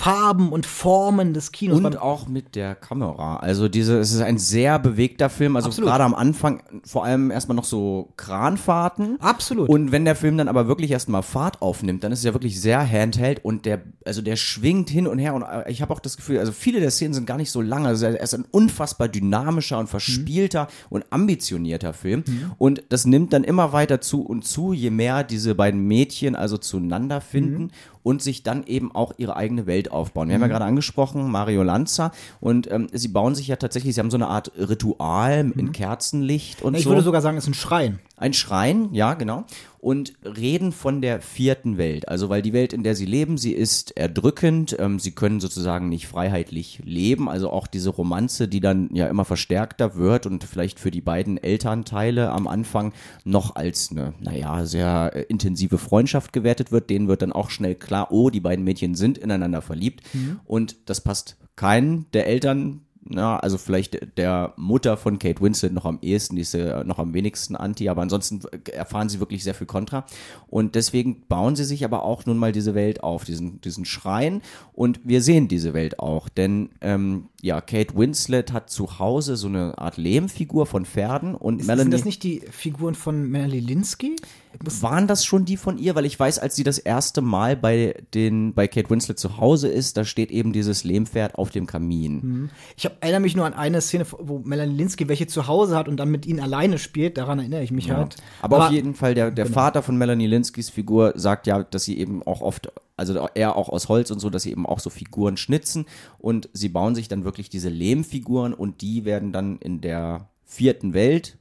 Farben 0.00 0.50
und 0.50 0.64
Formen 0.64 1.34
des 1.34 1.52
Kinos. 1.52 1.78
Und 1.78 2.00
auch 2.00 2.26
mit 2.26 2.56
der 2.56 2.74
Kamera. 2.74 3.36
Also 3.36 3.68
diese, 3.68 3.98
es 3.98 4.14
ist 4.14 4.22
ein 4.22 4.38
sehr 4.38 4.78
bewegter 4.78 5.28
Film. 5.28 5.56
Also 5.56 5.68
Absolut. 5.68 5.90
gerade 5.90 6.04
am 6.04 6.14
Anfang 6.14 6.62
vor 6.84 7.04
allem 7.04 7.30
erstmal 7.30 7.54
noch 7.54 7.64
so 7.64 8.08
Kranfahrten. 8.16 9.20
Absolut. 9.20 9.68
Und 9.68 9.92
wenn 9.92 10.06
der 10.06 10.16
Film 10.16 10.38
dann 10.38 10.48
aber 10.48 10.66
wirklich 10.68 10.90
erstmal 10.90 11.22
Fahrt 11.22 11.60
aufnimmt, 11.60 12.02
dann 12.02 12.12
ist 12.12 12.20
es 12.20 12.24
ja 12.24 12.32
wirklich 12.32 12.58
sehr 12.62 12.80
handheld 12.80 13.44
und 13.44 13.66
der, 13.66 13.82
also 14.06 14.22
der 14.22 14.36
schwingt 14.36 14.88
hin 14.88 15.06
und 15.06 15.18
her 15.18 15.34
und 15.34 15.42
äh, 15.42 15.70
ich 15.70 15.82
habe 15.82 15.92
auch 15.92 16.00
das 16.00 16.16
Gefühl, 16.16 16.38
also 16.38 16.52
viele 16.52 16.80
der 16.80 16.90
Szenen 16.90 17.12
sind 17.12 17.26
gar 17.26 17.36
nicht 17.36 17.50
so 17.50 17.60
lang. 17.60 17.84
Also 17.84 18.06
er 18.06 18.18
ist 18.22 18.32
ein 18.32 18.46
unfassbar 18.50 19.08
dynamischer 19.08 19.78
und 19.78 19.88
verspielter 19.88 20.68
und 20.88 21.04
ambitionierter 21.10 21.92
Film. 21.92 22.24
Und 22.56 22.84
das 22.88 23.04
nimmt 23.04 23.34
dann 23.34 23.44
immer 23.44 23.74
weiter 23.74 24.00
zu 24.00 24.22
und 24.22 24.46
zu, 24.46 24.72
je 24.72 24.88
mehr 24.88 25.24
diese 25.24 25.54
beiden 25.54 25.86
Mädchen 25.86 26.36
also 26.36 26.56
zueinander 26.56 27.20
finden 27.20 27.70
und 28.02 28.22
sich 28.22 28.42
dann 28.42 28.64
eben 28.64 28.94
auch 28.94 29.12
ihre 29.16 29.36
eigene 29.36 29.66
Welt 29.66 29.90
aufbauen. 29.90 30.28
Wir 30.28 30.34
haben 30.34 30.42
ja 30.42 30.48
gerade 30.48 30.64
angesprochen, 30.64 31.30
Mario 31.30 31.62
Lanza 31.62 32.12
und 32.40 32.70
ähm, 32.70 32.88
sie 32.92 33.08
bauen 33.08 33.34
sich 33.34 33.48
ja 33.48 33.56
tatsächlich, 33.56 33.94
sie 33.94 34.00
haben 34.00 34.10
so 34.10 34.16
eine 34.16 34.28
Art 34.28 34.52
Ritual 34.56 35.52
in 35.56 35.72
Kerzenlicht 35.72 36.62
und 36.62 36.74
ich 36.74 36.84
so. 36.84 36.90
würde 36.90 37.02
sogar 37.02 37.20
sagen, 37.20 37.36
es 37.36 37.44
ist 37.44 37.50
ein 37.50 37.54
Schrein. 37.54 37.98
Ein 38.20 38.34
Schrein, 38.34 38.90
ja, 38.92 39.14
genau. 39.14 39.46
Und 39.78 40.12
reden 40.22 40.72
von 40.72 41.00
der 41.00 41.22
vierten 41.22 41.78
Welt. 41.78 42.06
Also, 42.06 42.28
weil 42.28 42.42
die 42.42 42.52
Welt, 42.52 42.74
in 42.74 42.82
der 42.82 42.94
sie 42.94 43.06
leben, 43.06 43.38
sie 43.38 43.52
ist 43.52 43.96
erdrückend. 43.96 44.76
Ähm, 44.78 44.98
sie 44.98 45.12
können 45.12 45.40
sozusagen 45.40 45.88
nicht 45.88 46.06
freiheitlich 46.06 46.82
leben. 46.84 47.30
Also 47.30 47.48
auch 47.48 47.66
diese 47.66 47.88
Romanze, 47.88 48.46
die 48.46 48.60
dann 48.60 48.90
ja 48.92 49.06
immer 49.06 49.24
verstärkter 49.24 49.96
wird 49.96 50.26
und 50.26 50.44
vielleicht 50.44 50.78
für 50.80 50.90
die 50.90 51.00
beiden 51.00 51.38
Elternteile 51.38 52.30
am 52.30 52.46
Anfang 52.46 52.92
noch 53.24 53.56
als 53.56 53.90
eine, 53.90 54.12
naja, 54.20 54.66
sehr 54.66 55.12
äh, 55.14 55.22
intensive 55.22 55.78
Freundschaft 55.78 56.34
gewertet 56.34 56.72
wird. 56.72 56.90
Denen 56.90 57.08
wird 57.08 57.22
dann 57.22 57.32
auch 57.32 57.48
schnell 57.48 57.74
klar, 57.74 58.12
oh, 58.12 58.28
die 58.28 58.40
beiden 58.40 58.66
Mädchen 58.66 58.94
sind 58.94 59.16
ineinander 59.16 59.62
verliebt. 59.62 60.02
Und 60.44 60.76
das 60.90 61.00
passt 61.00 61.38
keinen 61.56 62.04
der 62.12 62.26
Eltern 62.26 62.82
na, 63.10 63.38
also 63.38 63.58
vielleicht 63.58 64.16
der 64.16 64.54
Mutter 64.56 64.96
von 64.96 65.18
Kate 65.18 65.40
Winslet 65.42 65.72
noch 65.72 65.84
am 65.84 65.98
ehesten, 66.00 66.36
die 66.36 66.42
ist 66.42 66.54
äh, 66.54 66.84
noch 66.84 66.98
am 66.98 67.12
wenigsten 67.12 67.56
anti, 67.56 67.88
aber 67.88 68.02
ansonsten 68.02 68.40
erfahren 68.72 69.08
sie 69.08 69.18
wirklich 69.20 69.42
sehr 69.42 69.54
viel 69.54 69.66
Kontra. 69.66 70.06
Und 70.48 70.76
deswegen 70.76 71.22
bauen 71.28 71.56
sie 71.56 71.64
sich 71.64 71.84
aber 71.84 72.04
auch 72.04 72.24
nun 72.24 72.38
mal 72.38 72.52
diese 72.52 72.74
Welt 72.74 73.02
auf, 73.02 73.24
diesen, 73.24 73.60
diesen 73.60 73.84
Schrein. 73.84 74.42
Und 74.72 75.00
wir 75.04 75.22
sehen 75.22 75.48
diese 75.48 75.74
Welt 75.74 75.98
auch, 75.98 76.28
denn 76.28 76.70
ähm, 76.80 77.26
ja, 77.42 77.60
Kate 77.60 77.96
Winslet 77.96 78.52
hat 78.52 78.70
zu 78.70 78.98
Hause 78.98 79.36
so 79.36 79.48
eine 79.48 79.76
Art 79.78 79.96
Lehmfigur 79.96 80.66
von 80.66 80.84
Pferden 80.84 81.34
und 81.34 81.60
Ist, 81.60 81.66
Melanie. 81.66 81.82
sind 81.84 81.94
das 81.94 82.04
nicht 82.04 82.22
die 82.22 82.42
Figuren 82.50 82.94
von 82.94 83.28
Melanie 83.28 83.60
Linsky? 83.60 84.16
Waren 84.62 85.06
das 85.06 85.24
schon 85.24 85.46
die 85.46 85.56
von 85.56 85.78
ihr? 85.78 85.94
Weil 85.94 86.04
ich 86.04 86.20
weiß, 86.20 86.38
als 86.38 86.54
sie 86.54 86.64
das 86.64 86.78
erste 86.78 87.22
Mal 87.22 87.56
bei 87.56 87.94
den 88.12 88.52
bei 88.52 88.68
Kate 88.68 88.90
Winslet 88.90 89.18
zu 89.18 89.38
Hause 89.38 89.68
ist, 89.68 89.96
da 89.96 90.04
steht 90.04 90.30
eben 90.30 90.52
dieses 90.52 90.84
Lehmpferd 90.84 91.36
auf 91.36 91.50
dem 91.50 91.66
Kamin. 91.66 92.50
Ich 92.76 92.84
hab, 92.84 93.02
erinnere 93.02 93.20
mich 93.20 93.34
nur 93.34 93.46
an 93.46 93.54
eine 93.54 93.80
Szene, 93.80 94.04
wo 94.18 94.40
Melanie 94.40 94.76
Linsky 94.76 95.08
welche 95.08 95.26
zu 95.26 95.46
Hause 95.46 95.76
hat 95.76 95.88
und 95.88 95.96
dann 95.96 96.10
mit 96.10 96.26
ihnen 96.26 96.40
alleine 96.40 96.78
spielt. 96.78 97.16
Daran 97.16 97.38
erinnere 97.38 97.62
ich 97.62 97.70
mich 97.70 97.90
halt. 97.90 98.16
Aber, 98.42 98.66
auf 98.66 98.72
jeden 98.72 98.94
Fall, 98.94 99.14
der, 99.14 99.30
der 99.30 99.46
Vater 99.46 99.82
von 99.82 99.96
Melanie 99.96 100.26
Linskys 100.26 100.68
Figur 100.68 101.14
sagt 101.16 101.46
ja, 101.46 101.62
dass 101.62 101.84
sie 101.84 101.98
eben 101.98 102.22
auch 102.22 102.42
oft, 102.42 102.70
also 102.98 103.28
er 103.34 103.56
auch 103.56 103.70
aus 103.70 103.88
Holz 103.88 104.10
und 104.10 104.18
so, 104.18 104.28
dass 104.28 104.42
sie 104.42 104.50
eben 104.50 104.66
auch 104.66 104.80
so 104.80 104.90
Figuren 104.90 105.38
schnitzen 105.38 105.86
und 106.18 106.50
sie 106.52 106.68
bauen 106.68 106.94
sich 106.94 107.08
dann 107.08 107.24
wirklich 107.24 107.48
diese 107.48 107.70
Lehmfiguren 107.70 108.52
und 108.52 108.82
die 108.82 109.06
werden 109.06 109.32
dann 109.32 109.58
in 109.58 109.80
der 109.80 110.28
vierten 110.44 110.92
Welt 110.92 111.38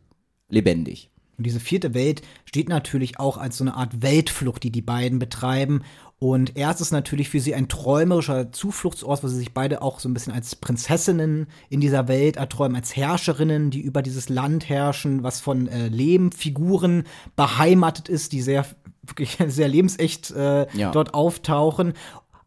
lebendig. 0.48 1.10
Und 1.40 1.46
diese 1.46 1.60
vierte 1.62 1.94
Welt 1.94 2.22
steht 2.46 2.70
natürlich 2.70 3.18
auch 3.20 3.38
als 3.38 3.58
so 3.58 3.64
eine 3.64 3.76
Art 3.76 4.02
Weltflucht, 4.02 4.62
die 4.62 4.72
die 4.72 4.82
beiden 4.82 5.18
betreiben. 5.20 5.84
Und 6.20 6.58
erst 6.58 6.82
ist 6.82 6.92
natürlich 6.92 7.30
für 7.30 7.40
sie 7.40 7.56
ein 7.56 7.70
träumerischer 7.70 8.52
Zufluchtsort, 8.52 9.24
wo 9.24 9.30
sie 9.30 9.38
sich 9.38 9.54
beide 9.54 9.82
auch 9.82 10.02
so 10.02 10.10
ein 10.10 10.14
bisschen 10.14 10.34
als 10.34 10.58
Prinzessinnen 10.58 11.48
in 11.70 11.80
dieser 11.80 12.10
Welt 12.10 12.36
erträumen, 12.36 12.76
als 12.76 12.94
Herrscherinnen, 12.98 13.72
die 13.72 13.80
über 13.80 14.02
dieses 14.02 14.28
Land 14.28 14.68
herrschen, 14.68 15.24
was 15.24 15.40
von 15.40 15.70
äh, 15.70 15.88
Lehmfiguren 15.88 17.06
beheimatet 17.38 18.10
ist, 18.10 18.34
die 18.34 18.42
sehr, 18.42 18.66
wirklich 19.02 19.38
sehr 19.48 19.70
lebensecht 19.70 20.32
äh, 20.32 20.68
Ja. 20.78 20.92
dort 20.92 21.14
auftauchen. 21.14 21.94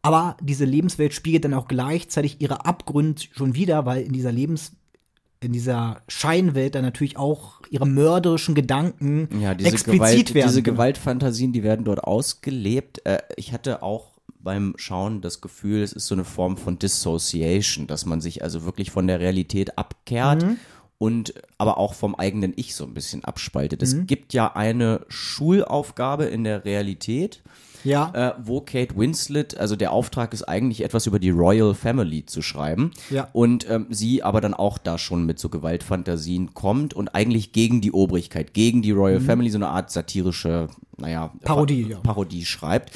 Aber 0.03 0.37
diese 0.43 0.67
Lebenswelt 0.67 1.15
spiegelt 1.15 1.47
dann 1.47 1.55
auch 1.55 1.67
gleichzeitig 1.69 2.43
ihre 2.43 2.67
Abgründe 2.67 3.23
schon 3.33 3.55
wieder, 3.55 3.87
weil 3.87 4.03
in 4.03 4.13
dieser 4.13 4.33
Lebens 4.33 4.73
in 5.43 5.53
dieser 5.53 6.03
Scheinwelt 6.09 6.75
dann 6.75 6.83
natürlich 6.85 7.17
auch 7.17 7.61
ihre 7.69 7.87
mörderischen 7.87 8.55
Gedanken 8.55 9.29
Ja, 9.41 9.55
diese, 9.55 9.71
explizit 9.71 9.99
Gewalt, 10.01 10.35
werden. 10.35 10.49
diese 10.49 10.63
Gewaltfantasien, 10.63 11.53
die 11.53 11.63
werden 11.63 11.85
dort 11.85 12.05
ausgelebt. 12.05 13.05
Äh, 13.05 13.19
ich 13.37 13.53
hatte 13.53 13.83
auch 13.83 14.13
beim 14.39 14.75
Schauen 14.77 15.21
das 15.21 15.41
Gefühl, 15.41 15.83
es 15.83 15.93
ist 15.93 16.07
so 16.07 16.15
eine 16.15 16.25
Form 16.25 16.57
von 16.57 16.79
Dissociation, 16.79 17.87
dass 17.87 18.07
man 18.07 18.21
sich 18.21 18.43
also 18.43 18.65
wirklich 18.65 18.91
von 18.91 19.07
der 19.07 19.21
Realität 19.21 19.79
abkehrt 19.79 20.45
und 20.99 21.35
aber 21.59 21.79
auch 21.79 21.95
vom 21.95 22.15
eigenen 22.15 22.53
Ich 22.57 22.75
so 22.75 22.85
ein 22.85 22.95
bisschen 22.95 23.25
abspaltet. 23.25 23.83
Es 23.83 24.07
gibt 24.07 24.33
ja 24.33 24.55
eine 24.55 25.05
Schulaufgabe 25.09 26.25
in 26.25 26.45
der 26.45 26.65
Realität, 26.65 27.43
ja, 27.85 28.11
äh, 28.15 28.35
wo 28.43 28.61
Kate 28.61 28.97
Winslet, 28.97 29.57
also 29.57 29.77
der 29.77 29.93
Auftrag 29.93 30.33
ist 30.33 30.45
eigentlich 30.45 30.83
etwas 30.85 31.07
über 31.07 31.19
die 31.19 31.31
Royal 31.31 31.75
Family 31.75 32.27
zu 32.27 32.43
schreiben. 32.43 32.93
Ja. 33.11 33.29
Und 33.33 33.69
ähm, 33.69 33.87
sie 33.91 34.23
aber 34.23 34.41
dann 34.41 34.55
auch 34.55 34.79
da 34.79 34.99
schon 34.99 35.27
mit 35.27 35.39
so 35.39 35.49
Gewaltfantasien 35.49 36.55
kommt 36.55 36.95
und 36.95 37.15
eigentlich 37.15 37.53
gegen 37.53 37.81
die 37.81 37.93
Obrigkeit, 37.93 38.55
gegen 38.55 38.83
die 38.83 38.93
Royal 38.93 39.21
Family 39.21 39.51
so 39.51 39.59
eine 39.59 39.69
Art 39.69 39.91
satirische, 39.91 40.69
naja, 40.99 41.31
Mhm. 41.35 41.39
Parodie, 41.41 41.83
Pa- 41.85 41.91
ja. 41.91 41.99
Parodie 42.01 42.45
schreibt. 42.45 42.93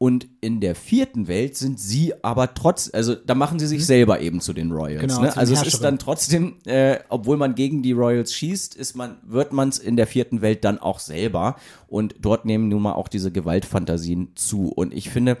Und 0.00 0.28
in 0.40 0.60
der 0.60 0.76
vierten 0.76 1.26
Welt 1.26 1.56
sind 1.56 1.80
sie 1.80 2.12
aber 2.22 2.54
trotz, 2.54 2.88
also 2.92 3.16
da 3.16 3.34
machen 3.34 3.58
sie 3.58 3.66
sich 3.66 3.84
selber 3.84 4.20
eben 4.20 4.40
zu 4.40 4.52
den 4.52 4.70
Royals. 4.70 5.02
Mhm. 5.02 5.08
Genau, 5.08 5.20
ne? 5.22 5.36
Also 5.36 5.54
es 5.54 5.62
ist 5.64 5.80
dann 5.82 5.98
trotzdem, 5.98 6.54
äh, 6.66 7.00
obwohl 7.08 7.36
man 7.36 7.56
gegen 7.56 7.82
die 7.82 7.90
Royals 7.92 8.32
schießt, 8.32 8.76
ist 8.76 8.94
man, 8.94 9.16
wird 9.24 9.52
man 9.52 9.70
es 9.70 9.78
in 9.78 9.96
der 9.96 10.06
vierten 10.06 10.40
Welt 10.40 10.62
dann 10.64 10.78
auch 10.78 11.00
selber. 11.00 11.56
Und 11.88 12.14
dort 12.20 12.44
nehmen 12.44 12.68
nun 12.68 12.82
mal 12.82 12.92
auch 12.92 13.08
diese 13.08 13.32
Gewaltfantasien 13.32 14.36
zu. 14.36 14.68
Und 14.68 14.94
ich 14.94 15.10
finde, 15.10 15.36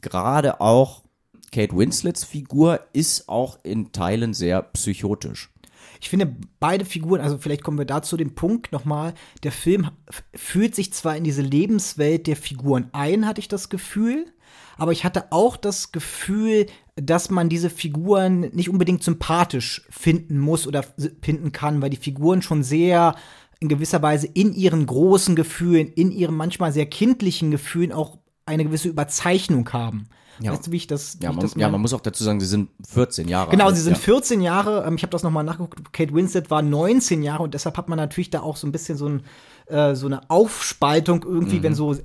gerade 0.00 0.62
auch 0.62 1.02
Kate 1.52 1.76
Winslets 1.76 2.24
Figur 2.24 2.80
ist 2.94 3.28
auch 3.28 3.58
in 3.62 3.92
Teilen 3.92 4.32
sehr 4.32 4.62
psychotisch. 4.62 5.50
Ich 6.00 6.08
finde 6.08 6.36
beide 6.60 6.84
Figuren, 6.84 7.20
also 7.20 7.38
vielleicht 7.38 7.62
kommen 7.62 7.78
wir 7.78 7.84
da 7.84 8.02
zu 8.02 8.16
dem 8.16 8.34
Punkt 8.34 8.72
nochmal, 8.72 9.14
der 9.42 9.52
Film 9.52 9.90
fühlt 10.34 10.74
sich 10.74 10.92
zwar 10.92 11.16
in 11.16 11.24
diese 11.24 11.42
Lebenswelt 11.42 12.26
der 12.26 12.36
Figuren 12.36 12.88
ein, 12.92 13.26
hatte 13.26 13.40
ich 13.40 13.48
das 13.48 13.68
Gefühl, 13.68 14.26
aber 14.76 14.92
ich 14.92 15.04
hatte 15.04 15.32
auch 15.32 15.56
das 15.56 15.92
Gefühl, 15.92 16.66
dass 16.94 17.30
man 17.30 17.48
diese 17.48 17.70
Figuren 17.70 18.40
nicht 18.52 18.70
unbedingt 18.70 19.02
sympathisch 19.02 19.82
finden 19.90 20.38
muss 20.38 20.66
oder 20.66 20.84
finden 21.20 21.52
kann, 21.52 21.82
weil 21.82 21.90
die 21.90 21.96
Figuren 21.96 22.42
schon 22.42 22.62
sehr 22.62 23.14
in 23.60 23.68
gewisser 23.68 24.02
Weise 24.02 24.28
in 24.28 24.54
ihren 24.54 24.86
großen 24.86 25.34
Gefühlen, 25.34 25.88
in 25.88 26.12
ihren 26.12 26.36
manchmal 26.36 26.72
sehr 26.72 26.86
kindlichen 26.86 27.50
Gefühlen 27.50 27.92
auch 27.92 28.18
eine 28.46 28.64
gewisse 28.64 28.88
Überzeichnung 28.88 29.68
haben. 29.72 30.08
Ja. 30.40 30.52
Weißt 30.52 30.66
du, 30.66 30.72
wie 30.72 30.76
ich 30.76 30.86
das, 30.86 31.18
wie 31.20 31.24
Ja 31.24 31.30
ich 31.30 31.36
man, 31.36 31.42
das 31.44 31.54
ja, 31.56 31.68
man 31.68 31.80
muss 31.80 31.92
auch 31.92 32.00
dazu 32.00 32.22
sagen, 32.24 32.40
sie 32.40 32.46
sind 32.46 32.70
14 32.88 33.28
Jahre 33.28 33.50
Genau, 33.50 33.66
alt. 33.66 33.76
sie 33.76 33.82
sind 33.82 33.94
ja. 33.94 33.98
14 33.98 34.40
Jahre. 34.40 34.84
Ähm, 34.86 34.94
ich 34.96 35.02
habe 35.02 35.10
das 35.10 35.22
nochmal 35.22 35.44
nachgeguckt. 35.44 35.92
Kate 35.92 36.14
Winslet 36.14 36.50
war 36.50 36.62
19 36.62 37.22
Jahre 37.22 37.42
und 37.42 37.54
deshalb 37.54 37.76
hat 37.76 37.88
man 37.88 37.96
natürlich 37.96 38.30
da 38.30 38.40
auch 38.40 38.56
so 38.56 38.66
ein 38.66 38.72
bisschen 38.72 38.96
so, 38.98 39.08
ein, 39.08 39.22
äh, 39.66 39.94
so 39.94 40.06
eine 40.06 40.28
Aufspaltung 40.30 41.24
irgendwie, 41.24 41.58
Mhm. 41.58 41.62
wenn 41.64 41.74
so 41.74 41.96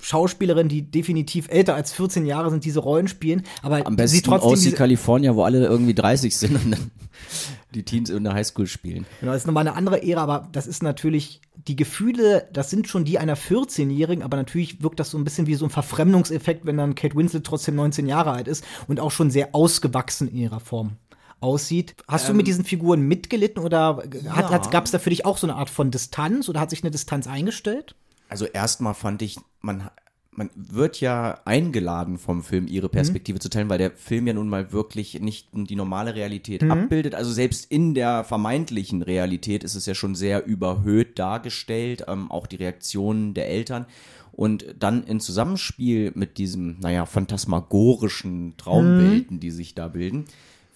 Schauspielerinnen, 0.00 0.68
die 0.68 0.82
definitiv 0.90 1.48
älter 1.48 1.74
als 1.74 1.92
14 1.92 2.26
Jahre 2.26 2.50
sind, 2.50 2.64
diese 2.64 2.80
Rollen 2.80 3.08
spielen. 3.08 3.42
Aber 3.62 3.86
Am 3.86 3.96
besten 3.96 4.16
sie 4.16 4.22
trotzdem 4.22 4.72
OC 4.72 4.76
California, 4.76 5.34
wo 5.34 5.44
alle 5.44 5.64
irgendwie 5.66 5.94
30 5.94 6.36
sind 6.36 6.56
und 6.62 6.70
dann 6.72 6.90
die 7.74 7.84
Teens 7.84 8.10
in 8.10 8.24
der 8.24 8.34
Highschool 8.34 8.66
spielen. 8.66 9.06
Genau, 9.20 9.32
das 9.32 9.42
ist 9.42 9.46
nochmal 9.46 9.66
eine 9.66 9.76
andere 9.76 10.02
Ära, 10.02 10.22
aber 10.22 10.48
das 10.52 10.66
ist 10.66 10.82
natürlich, 10.82 11.40
die 11.68 11.76
Gefühle, 11.76 12.48
das 12.52 12.70
sind 12.70 12.88
schon 12.88 13.04
die 13.04 13.18
einer 13.18 13.36
14-Jährigen, 13.36 14.22
aber 14.22 14.36
natürlich 14.36 14.82
wirkt 14.82 15.00
das 15.00 15.10
so 15.10 15.18
ein 15.18 15.24
bisschen 15.24 15.46
wie 15.46 15.54
so 15.54 15.66
ein 15.66 15.70
Verfremdungseffekt, 15.70 16.66
wenn 16.66 16.76
dann 16.76 16.94
Kate 16.94 17.16
Winslet 17.16 17.44
trotzdem 17.44 17.74
19 17.74 18.06
Jahre 18.06 18.32
alt 18.32 18.48
ist 18.48 18.64
und 18.86 19.00
auch 19.00 19.10
schon 19.10 19.30
sehr 19.30 19.54
ausgewachsen 19.54 20.28
in 20.28 20.36
ihrer 20.36 20.60
Form 20.60 20.96
aussieht. 21.40 21.94
Hast 22.08 22.28
du 22.28 22.34
mit 22.34 22.46
diesen 22.46 22.64
Figuren 22.64 23.02
mitgelitten 23.02 23.62
oder 23.62 24.02
hat, 24.28 24.50
hat, 24.50 24.70
gab 24.70 24.86
es 24.86 24.92
da 24.92 24.98
für 24.98 25.10
dich 25.10 25.26
auch 25.26 25.36
so 25.36 25.46
eine 25.46 25.56
Art 25.56 25.68
von 25.68 25.90
Distanz 25.90 26.48
oder 26.48 26.60
hat 26.60 26.70
sich 26.70 26.82
eine 26.82 26.90
Distanz 26.90 27.26
eingestellt? 27.26 27.94
Also 28.28 28.46
erstmal 28.46 28.94
fand 28.94 29.20
ich, 29.20 29.36
man, 29.60 29.90
man 30.36 30.50
wird 30.54 31.00
ja 31.00 31.40
eingeladen 31.44 32.18
vom 32.18 32.42
Film, 32.42 32.66
ihre 32.66 32.88
Perspektive 32.88 33.38
zu 33.38 33.48
teilen, 33.48 33.68
weil 33.68 33.78
der 33.78 33.92
Film 33.92 34.26
ja 34.26 34.32
nun 34.34 34.48
mal 34.48 34.72
wirklich 34.72 35.20
nicht 35.20 35.48
die 35.52 35.76
normale 35.76 36.14
Realität 36.14 36.62
abbildet. 36.70 37.14
Also 37.14 37.32
selbst 37.32 37.70
in 37.70 37.94
der 37.94 38.24
vermeintlichen 38.24 39.02
Realität 39.02 39.64
ist 39.64 39.74
es 39.74 39.86
ja 39.86 39.94
schon 39.94 40.14
sehr 40.14 40.44
überhöht 40.46 41.18
dargestellt, 41.18 42.04
ähm, 42.08 42.30
auch 42.30 42.46
die 42.46 42.56
Reaktionen 42.56 43.34
der 43.34 43.48
Eltern. 43.48 43.86
Und 44.32 44.64
dann 44.78 45.04
in 45.04 45.20
Zusammenspiel 45.20 46.10
mit 46.14 46.38
diesem, 46.38 46.80
naja, 46.80 47.06
phantasmagorischen 47.06 48.56
Traumwelten, 48.56 49.38
die 49.40 49.50
sich 49.50 49.74
da 49.74 49.88
bilden, 49.88 50.24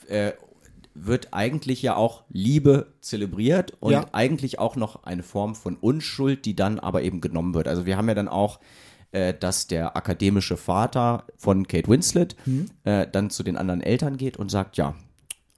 äh, 0.09 0.33
wird 0.95 1.29
eigentlich 1.33 1.83
ja 1.83 1.97
auch 1.97 2.23
Liebe 2.29 2.88
zelebriert 3.00 3.73
und 3.81 3.93
Ja. 3.93 4.07
eigentlich 4.12 4.59
auch 4.59 4.75
noch 4.77 5.05
eine 5.05 5.23
Form 5.23 5.55
von 5.55 5.77
Unschuld, 5.77 6.45
die 6.45 6.57
dann 6.57 6.79
aber 6.81 7.03
eben 7.03 7.21
genommen 7.21 7.55
wird. 7.55 7.69
Also 7.69 7.87
wir 7.87 7.97
haben 7.97 8.09
ja 8.09 8.15
dann 8.15 8.29
auch, 8.29 8.59
äh, 9.12 9.35
dass 9.35 9.67
der 9.67 9.97
akademische 9.97 10.57
Vater 10.57 11.25
von 11.37 11.67
Kate 11.67 11.88
Winslet 11.88 12.37
äh, 12.85 13.07
dann 13.11 13.31
zu 13.31 13.43
den 13.43 13.57
anderen 13.57 13.81
Eltern 13.81 14.17
geht 14.17 14.37
und 14.37 14.50
sagt, 14.50 14.77
ja, 14.77 14.95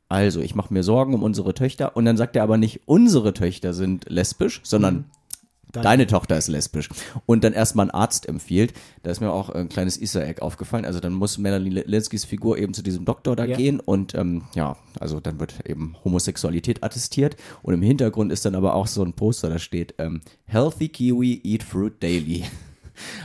also 0.09 0.41
ich 0.41 0.55
mache 0.55 0.73
mir 0.75 0.83
Sorgen 0.83 1.15
um 1.15 1.23
unsere 1.23 1.55
Töchter 1.55 1.97
und 1.97 2.05
dann 2.05 2.17
sagt 2.17 2.35
er 2.37 2.43
aber 2.43 2.57
nicht, 2.57 2.81
unsere 2.87 3.33
Töchter 3.33 3.73
sind 3.75 4.07
lesbisch, 4.09 4.61
sondern 4.65 5.05
Deine 5.73 6.09
Tochter 6.09 6.37
ist 6.37 6.49
lesbisch. 6.49 6.89
Und 7.27 7.45
dann 7.45 7.53
erstmal 7.53 7.87
ein 7.87 7.91
Arzt 7.93 8.29
empfiehlt. 8.29 8.73
Da 9.05 9.11
ist 9.13 9.21
mir 9.21 9.31
auch 9.31 9.51
ein 9.51 9.69
kleines 9.69 10.01
Easter 10.01 10.27
Egg 10.27 10.43
aufgefallen. 10.43 10.85
Also 10.85 10.99
dann 10.99 11.13
muss 11.13 11.39
Melanie 11.39 11.71
Linskys 11.71 12.25
Figur 12.25 12.59
eben 12.59 12.75
zu 12.75 12.83
diesem 12.83 13.05
Doktor 13.05 13.37
da 13.37 13.45
Ja. 13.45 13.57
gehen 13.57 13.79
und 13.79 14.15
ähm, 14.17 14.43
ja, 14.57 14.77
also 14.99 15.21
dann 15.21 15.39
wird 15.39 15.55
eben 15.69 15.95
Homosexualität 16.05 16.83
attestiert. 16.83 17.37
Und 17.63 17.75
im 17.75 17.83
Hintergrund 17.83 18.33
ist 18.33 18.45
dann 18.45 18.57
aber 18.57 18.75
auch 18.75 18.89
so 18.89 19.05
ein 19.05 19.13
Poster, 19.13 19.49
da 19.49 19.61
steht 19.61 19.95
ähm, 19.99 20.23
Healthy 20.47 20.89
Kiwi, 20.89 21.41
eat 21.45 21.63
fruit 21.63 22.03
daily. 22.03 22.45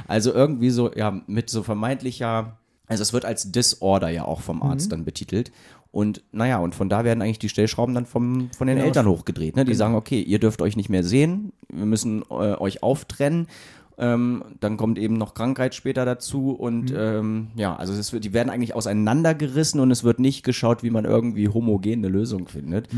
Also 0.07 0.33
irgendwie 0.33 0.69
so, 0.69 0.91
ja, 0.93 1.21
mit 1.27 1.49
so 1.49 1.63
vermeintlicher, 1.63 2.57
also 2.87 3.01
es 3.01 3.13
wird 3.13 3.25
als 3.25 3.51
Disorder 3.51 4.09
ja 4.09 4.25
auch 4.25 4.41
vom 4.41 4.61
Arzt 4.61 4.91
dann 4.91 5.05
betitelt. 5.05 5.51
Und 5.91 6.23
naja, 6.33 6.57
und 6.57 6.75
von 6.75 6.89
da 6.89 7.05
werden 7.05 7.21
eigentlich 7.21 7.39
die 7.39 7.47
Stellschrauben 7.49 7.95
dann 7.95 8.05
vom, 8.05 8.49
von 8.51 8.67
den 8.67 8.75
Genau. 8.75 8.87
Eltern 8.87 9.07
hochgedreht. 9.07 9.55
Ne? 9.55 9.63
Die 9.63 9.73
sagen, 9.75 9.95
okay, 9.95 10.21
ihr 10.21 10.39
dürft 10.39 10.61
euch 10.61 10.75
nicht 10.75 10.89
mehr 10.89 11.03
sehen, 11.03 11.53
wir 11.71 11.85
müssen 11.85 12.21
äh, 12.29 12.33
euch 12.33 12.83
auftrennen. 12.83 13.47
Ähm, 13.97 14.43
dann 14.59 14.75
kommt 14.77 14.97
eben 14.99 15.15
noch 15.17 15.33
Krankheit 15.33 15.73
später 15.73 16.03
dazu 16.03 16.51
und 16.51 16.93
ähm, 16.95 17.47
ja, 17.55 17.75
also 17.75 17.93
es 17.93 18.11
wird, 18.11 18.25
die 18.25 18.33
werden 18.33 18.49
eigentlich 18.49 18.75
auseinandergerissen 18.75 19.79
und 19.79 19.89
es 19.91 20.03
wird 20.03 20.19
nicht 20.19 20.43
geschaut, 20.43 20.83
wie 20.83 20.89
man 20.89 21.05
irgendwie 21.05 21.47
homogen 21.47 21.93
eine 21.99 22.09
Lösung 22.09 22.47
findet. 22.47 22.89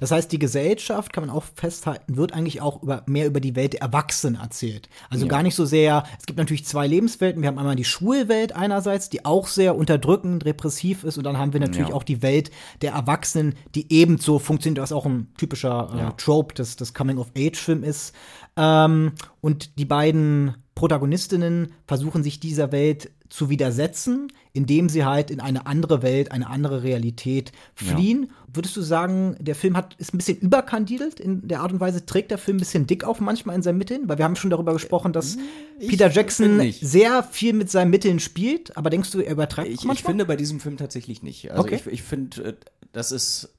Das 0.00 0.10
heißt, 0.10 0.30
die 0.32 0.38
Gesellschaft, 0.38 1.12
kann 1.12 1.26
man 1.26 1.34
auch 1.34 1.44
festhalten, 1.54 2.16
wird 2.16 2.32
eigentlich 2.34 2.60
auch 2.60 2.82
über, 2.82 3.02
mehr 3.06 3.26
über 3.26 3.40
die 3.40 3.56
Welt 3.56 3.72
der 3.72 3.80
Erwachsenen 3.82 4.40
erzählt. 4.40 4.88
Also 5.08 5.24
Ja. 5.24 5.30
gar 5.30 5.42
nicht 5.42 5.54
so 5.54 5.64
sehr, 5.64 6.04
es 6.18 6.26
gibt 6.26 6.38
natürlich 6.38 6.66
zwei 6.66 6.86
Lebenswelten. 6.86 7.40
Wir 7.40 7.48
haben 7.48 7.58
einmal 7.58 7.76
die 7.76 7.84
Schulwelt 7.84 8.54
einerseits, 8.54 9.08
die 9.08 9.24
auch 9.24 9.46
sehr 9.46 9.76
unterdrückend, 9.76 10.44
repressiv 10.44 11.04
ist. 11.04 11.16
Und 11.16 11.24
dann 11.24 11.38
haben 11.38 11.52
wir 11.54 11.60
natürlich 11.60 11.88
Ja. 11.90 11.94
auch 11.94 12.02
die 12.02 12.20
Welt 12.22 12.50
der 12.82 12.92
Erwachsenen, 12.92 13.54
die 13.74 13.90
ebenso 13.92 14.38
funktioniert, 14.38 14.82
was 14.82 14.92
auch 14.92 15.06
ein 15.06 15.28
typischer 15.38 15.90
äh, 15.94 15.98
Ja. 15.98 16.10
Trope 16.12 16.54
des, 16.54 16.76
des 16.76 16.92
Coming-of-Age-Film 16.92 17.82
ist. 17.82 18.14
Ähm, 18.56 19.12
und 19.40 19.78
die 19.78 19.84
beiden 19.84 20.54
Protagonistinnen 20.74 21.72
versuchen 21.86 22.22
sich 22.22 22.40
dieser 22.40 22.72
Welt 22.72 23.10
zu 23.28 23.48
widersetzen, 23.48 24.28
indem 24.52 24.88
sie 24.88 25.04
halt 25.04 25.30
in 25.30 25.40
eine 25.40 25.66
andere 25.66 26.02
Welt, 26.02 26.30
eine 26.30 26.48
andere 26.48 26.82
Realität 26.84 27.50
fliehen. 27.74 28.30
Würdest 28.52 28.76
du 28.76 28.82
sagen, 28.82 29.36
der 29.40 29.56
Film 29.56 29.76
hat, 29.76 29.94
ist 29.98 30.14
ein 30.14 30.18
bisschen 30.18 30.38
überkandidelt 30.38 31.18
in 31.18 31.48
der 31.48 31.60
Art 31.60 31.72
und 31.72 31.80
Weise, 31.80 32.06
trägt 32.06 32.30
der 32.30 32.38
Film 32.38 32.56
ein 32.56 32.60
bisschen 32.60 32.86
dick 32.86 33.02
auf 33.02 33.20
manchmal 33.20 33.56
in 33.56 33.62
seinen 33.62 33.78
Mitteln? 33.78 34.08
Weil 34.08 34.18
wir 34.18 34.24
haben 34.24 34.36
schon 34.36 34.50
darüber 34.50 34.72
gesprochen, 34.72 35.12
dass 35.12 35.36
Peter 35.80 36.10
Jackson 36.10 36.46
finde 36.46 36.64
nicht. 36.64 36.86
sehr 36.86 37.24
viel 37.24 37.54
mit 37.54 37.70
seinen 37.70 37.90
Mitteln 37.90 38.20
spielt, 38.20 38.76
aber 38.76 38.90
denkst 38.90 39.10
du, 39.10 39.20
er 39.20 39.32
übertreibt 39.32 39.68
Ich, 39.68 39.78
auch 39.78 39.82
ich 39.82 39.86
manchmal? 39.88 40.10
finde 40.12 40.26
bei 40.26 40.36
diesem 40.36 40.60
Film 40.60 40.76
tatsächlich 40.76 41.22
nicht. 41.22 41.50
Also 41.50 41.64
Okay. 41.64 41.76
ich, 41.76 41.86
ich 41.92 42.02
finde, 42.02 42.44
äh, 42.44 42.54
das 42.92 43.10
ist, 43.10 43.52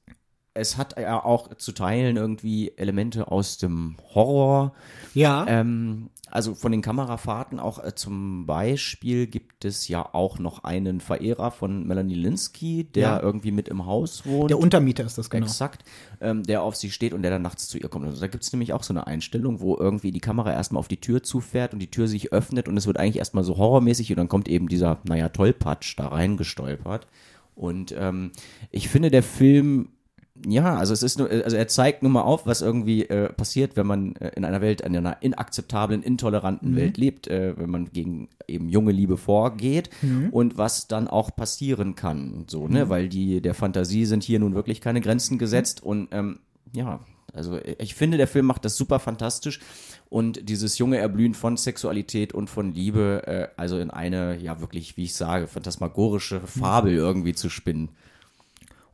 es 0.56 0.76
hat 0.76 0.98
ja 0.98 1.22
auch 1.24 1.54
zu 1.54 1.72
Teilen 1.72 2.16
irgendwie 2.16 2.72
Elemente 2.76 3.30
aus 3.30 3.58
dem 3.58 3.96
Horror. 4.14 4.72
ja. 5.14 5.46
Ähm, 5.48 6.10
also 6.28 6.56
von 6.56 6.72
den 6.72 6.82
Kamerafahrten 6.82 7.60
auch 7.60 7.82
äh, 7.82 7.94
zum 7.94 8.46
Beispiel 8.46 9.28
gibt 9.28 9.64
es 9.64 9.86
ja 9.86 10.12
auch 10.12 10.40
noch 10.40 10.64
einen 10.64 11.00
Verehrer 11.00 11.52
von 11.52 11.86
Melanie 11.86 12.16
Linsky, 12.16 12.82
der 12.82 13.02
Ja. 13.02 13.20
irgendwie 13.22 13.52
mit 13.52 13.68
im 13.68 13.86
Haus 13.86 14.26
wohnt. 14.26 14.50
der 14.50 14.58
Untermieter 14.58 15.04
ist 15.04 15.16
das 15.18 15.30
genau. 15.30 15.46
Exakt, 15.46 15.84
ähm, 16.20 16.42
der 16.42 16.62
auf 16.62 16.74
sie 16.74 16.90
steht 16.90 17.14
und 17.14 17.22
der 17.22 17.30
dann 17.30 17.42
nachts 17.42 17.68
zu 17.68 17.78
ihr 17.78 17.88
kommt. 17.88 18.06
Also 18.06 18.20
da 18.20 18.26
gibt 18.26 18.42
es 18.42 18.52
nämlich 18.52 18.72
auch 18.72 18.82
so 18.82 18.92
eine 18.92 19.06
Einstellung, 19.06 19.60
wo 19.60 19.76
irgendwie 19.78 20.10
die 20.10 20.20
Kamera 20.20 20.52
erstmal 20.52 20.80
auf 20.80 20.88
die 20.88 21.00
Tür 21.00 21.22
zufährt 21.22 21.72
und 21.72 21.78
die 21.78 21.90
Tür 21.92 22.08
sich 22.08 22.32
öffnet 22.32 22.66
und 22.68 22.76
es 22.76 22.88
wird 22.88 22.98
eigentlich 22.98 23.18
erstmal 23.18 23.44
so 23.44 23.56
horrormäßig 23.56 24.10
und 24.10 24.16
dann 24.16 24.28
kommt 24.28 24.48
eben 24.48 24.68
dieser, 24.68 24.98
naja, 25.04 25.28
Tollpatsch 25.28 25.94
da 25.96 26.08
reingestolpert. 26.08 27.06
Und 27.54 27.94
ähm, 27.96 28.32
ich 28.72 28.88
finde, 28.88 29.10
der 29.10 29.22
Film, 29.22 29.88
ja, 30.46 30.76
also 30.76 30.92
es 30.92 31.02
ist 31.02 31.18
nur, 31.18 31.30
also 31.30 31.56
er 31.56 31.68
zeigt 31.68 32.02
nur 32.02 32.12
mal 32.12 32.22
auf, 32.22 32.46
was 32.46 32.62
irgendwie 32.62 33.04
äh, 33.04 33.32
passiert, 33.32 33.76
wenn 33.76 33.86
man 33.86 34.16
äh, 34.16 34.32
in 34.36 34.44
einer 34.44 34.60
Welt, 34.60 34.80
in 34.80 34.96
einer 34.96 35.22
inakzeptablen, 35.22 36.02
intoleranten 36.02 36.76
Welt 36.76 36.96
lebt, 36.96 37.28
äh, 37.28 37.54
wenn 37.56 37.70
man 37.70 37.92
gegen 37.92 38.28
eben 38.46 38.68
junge 38.68 38.92
Liebe 38.92 39.16
vorgeht 39.16 39.90
und 40.30 40.58
was 40.58 40.88
dann 40.88 41.08
auch 41.08 41.34
passieren 41.34 41.94
kann, 41.94 42.44
so, 42.48 42.68
ne, 42.68 42.88
weil 42.88 43.08
die 43.08 43.40
der 43.40 43.54
Fantasie 43.54 44.04
sind 44.04 44.22
hier 44.22 44.38
nun 44.38 44.54
wirklich 44.54 44.80
keine 44.80 45.00
Grenzen 45.00 45.38
gesetzt 45.38 45.82
und 45.82 46.08
ähm, 46.12 46.38
ja, 46.72 47.00
also 47.32 47.58
ich 47.78 47.94
finde, 47.94 48.16
der 48.16 48.28
Film 48.28 48.46
macht 48.46 48.64
das 48.64 48.76
super 48.76 48.98
fantastisch 48.98 49.60
und 50.08 50.48
dieses 50.48 50.78
junge 50.78 50.98
Erblühen 50.98 51.34
von 51.34 51.56
Sexualität 51.56 52.32
und 52.32 52.48
von 52.48 52.72
Liebe, 52.72 53.22
äh, 53.26 53.48
also 53.56 53.78
in 53.78 53.90
eine, 53.90 54.38
ja 54.38 54.60
wirklich, 54.60 54.96
wie 54.96 55.04
ich 55.04 55.14
sage, 55.14 55.46
phantasmagorische 55.46 56.40
Fabel 56.40 56.94
irgendwie 56.94 57.34
zu 57.34 57.48
spinnen. 57.48 57.90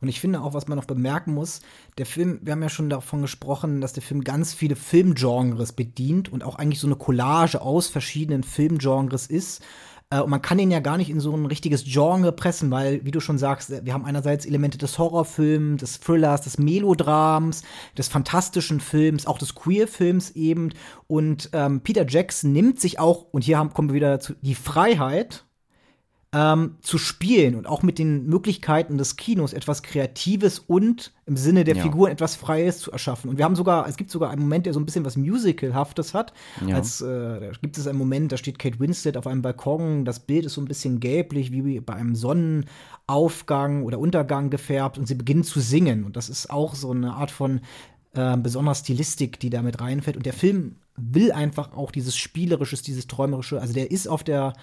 Und 0.03 0.09
ich 0.09 0.19
finde 0.19 0.41
auch, 0.41 0.53
was 0.53 0.67
man 0.67 0.77
noch 0.77 0.83
bemerken 0.85 1.33
muss, 1.33 1.61
der 1.97 2.05
Film, 2.05 2.39
wir 2.43 2.51
haben 2.51 2.61
ja 2.61 2.67
schon 2.67 2.89
davon 2.89 3.21
gesprochen, 3.21 3.79
dass 3.79 3.93
der 3.93 4.03
Film 4.03 4.25
ganz 4.25 4.53
viele 4.53 4.75
Filmgenres 4.75 5.71
bedient 5.71 6.31
und 6.31 6.43
auch 6.43 6.55
eigentlich 6.55 6.81
so 6.81 6.87
eine 6.87 6.97
Collage 6.97 7.61
aus 7.61 7.87
verschiedenen 7.87 8.43
Filmgenres 8.43 9.27
ist. 9.27 9.63
Äh, 10.09 10.19
Und 10.19 10.29
man 10.29 10.41
kann 10.41 10.59
ihn 10.59 10.71
ja 10.71 10.81
gar 10.81 10.97
nicht 10.97 11.09
in 11.09 11.21
so 11.21 11.33
ein 11.33 11.45
richtiges 11.45 11.85
Genre 11.85 12.33
pressen, 12.33 12.69
weil, 12.69 13.05
wie 13.05 13.11
du 13.11 13.21
schon 13.21 13.37
sagst, 13.37 13.71
wir 13.85 13.93
haben 13.93 14.03
einerseits 14.03 14.45
Elemente 14.45 14.77
des 14.77 14.99
Horrorfilms, 14.99 15.79
des 15.79 16.01
Thrillers, 16.01 16.41
des 16.41 16.57
Melodrams, 16.57 17.63
des 17.97 18.09
fantastischen 18.09 18.81
Films, 18.81 19.25
auch 19.25 19.37
des 19.37 19.55
Queer-Films 19.55 20.31
eben. 20.31 20.71
Und 21.07 21.49
ähm, 21.53 21.79
Peter 21.79 22.05
Jackson 22.05 22.51
nimmt 22.51 22.81
sich 22.81 22.99
auch, 22.99 23.27
und 23.31 23.45
hier 23.45 23.57
haben, 23.57 23.73
kommen 23.73 23.87
wir 23.87 23.95
wieder 23.95 24.11
dazu, 24.11 24.33
die 24.41 24.55
Freiheit, 24.55 25.45
ähm, 26.33 26.77
zu 26.81 26.97
spielen 26.97 27.53
und 27.53 27.67
auch 27.67 27.83
mit 27.83 27.99
den 27.99 28.25
Möglichkeiten 28.25 28.97
des 28.97 29.17
Kinos 29.17 29.53
etwas 29.53 29.83
Kreatives 29.83 30.57
und 30.57 31.13
im 31.27 31.37
Sinne 31.37 31.63
der 31.63 31.75
Ja. 31.75 31.83
Figuren 31.83 32.11
etwas 32.11 32.35
Freies 32.35 32.79
zu 32.79 32.91
erschaffen. 32.91 33.29
Und 33.29 33.37
wir 33.37 33.45
haben 33.45 33.55
sogar, 33.55 33.87
es 33.87 33.97
gibt 33.97 34.09
sogar 34.09 34.31
einen 34.31 34.41
Moment, 34.41 34.65
der 34.65 34.73
so 34.73 34.79
ein 34.79 34.85
bisschen 34.85 35.05
was 35.05 35.15
Musicalhaftes 35.15 36.15
hat. 36.15 36.33
Ja. 36.67 36.75
Als 36.75 37.01
äh, 37.01 37.39
da 37.39 37.51
gibt 37.61 37.77
es 37.77 37.85
einen 37.85 37.99
Moment, 37.99 38.31
da 38.31 38.37
steht 38.37 38.57
Kate 38.57 38.79
Winslet 38.79 39.15
auf 39.15 39.27
einem 39.27 39.43
Balkon, 39.43 40.05
das 40.05 40.21
Bild 40.21 40.45
ist 40.47 40.55
so 40.55 40.61
ein 40.61 40.65
bisschen 40.65 40.99
gelblich, 40.99 41.51
wie 41.51 41.79
bei 41.79 41.93
einem 41.93 42.15
Sonnenaufgang 42.15 43.83
oder 43.83 43.99
Untergang 43.99 44.49
gefärbt 44.49 44.97
und 44.97 45.07
sie 45.07 45.15
beginnt 45.15 45.45
zu 45.45 45.59
singen. 45.59 46.03
Und 46.03 46.15
das 46.15 46.29
ist 46.29 46.49
auch 46.49 46.73
so 46.73 46.89
eine 46.89 47.13
Art 47.13 47.29
von 47.29 47.61
äh, 48.15 48.37
besonderer 48.37 48.75
Stilistik, 48.75 49.39
die 49.39 49.51
da 49.51 49.61
mit 49.61 49.79
reinfällt. 49.79 50.17
Und 50.17 50.25
der 50.25 50.33
Film 50.33 50.77
will 50.95 51.31
einfach 51.31 51.73
auch 51.73 51.91
dieses 51.91 52.17
Spielerisches, 52.17 52.81
dieses 52.81 53.05
Träumerische. 53.05 53.61
Also 53.61 53.73
der 53.73 53.91
ist 53.91 54.07
auf 54.07 54.23
der 54.23 54.53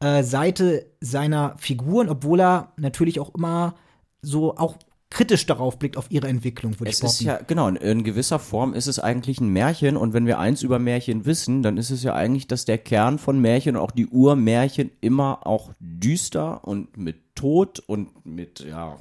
äh, 0.00 0.22
Seite 0.22 0.86
seiner 1.00 1.56
Figuren, 1.58 2.08
obwohl 2.08 2.40
er 2.40 2.72
natürlich 2.76 3.20
auch 3.20 3.34
immer 3.34 3.74
so 4.22 4.56
auch 4.56 4.76
kritisch 5.10 5.46
darauf 5.46 5.78
blickt 5.78 5.96
auf 5.96 6.10
ihre 6.10 6.28
Entwicklung, 6.28 6.78
würde 6.78 6.90
ich 6.90 7.02
Es 7.02 7.02
ist 7.02 7.24
behaupten. 7.24 7.42
ja, 7.42 7.46
genau, 7.46 7.68
in, 7.68 8.04
gewisser 8.04 8.38
Form 8.38 8.74
ist 8.74 8.86
es 8.86 8.98
eigentlich 8.98 9.40
ein 9.40 9.48
Märchen 9.48 9.96
und 9.96 10.12
wenn 10.12 10.26
wir 10.26 10.38
eins 10.38 10.62
über 10.62 10.78
Märchen 10.78 11.24
wissen, 11.24 11.62
dann 11.62 11.78
ist 11.78 11.90
es 11.90 12.02
ja 12.02 12.14
eigentlich, 12.14 12.46
dass 12.46 12.64
der 12.64 12.78
Kern 12.78 13.18
von 13.18 13.40
Märchen 13.40 13.76
und 13.76 13.82
auch 13.82 13.90
die 13.90 14.06
Urmärchen 14.06 14.90
immer 15.00 15.46
auch 15.46 15.72
düster 15.80 16.66
und 16.66 16.96
mit 16.96 17.34
Tod 17.34 17.80
und 17.86 18.26
mit, 18.26 18.60
ja, 18.60 18.98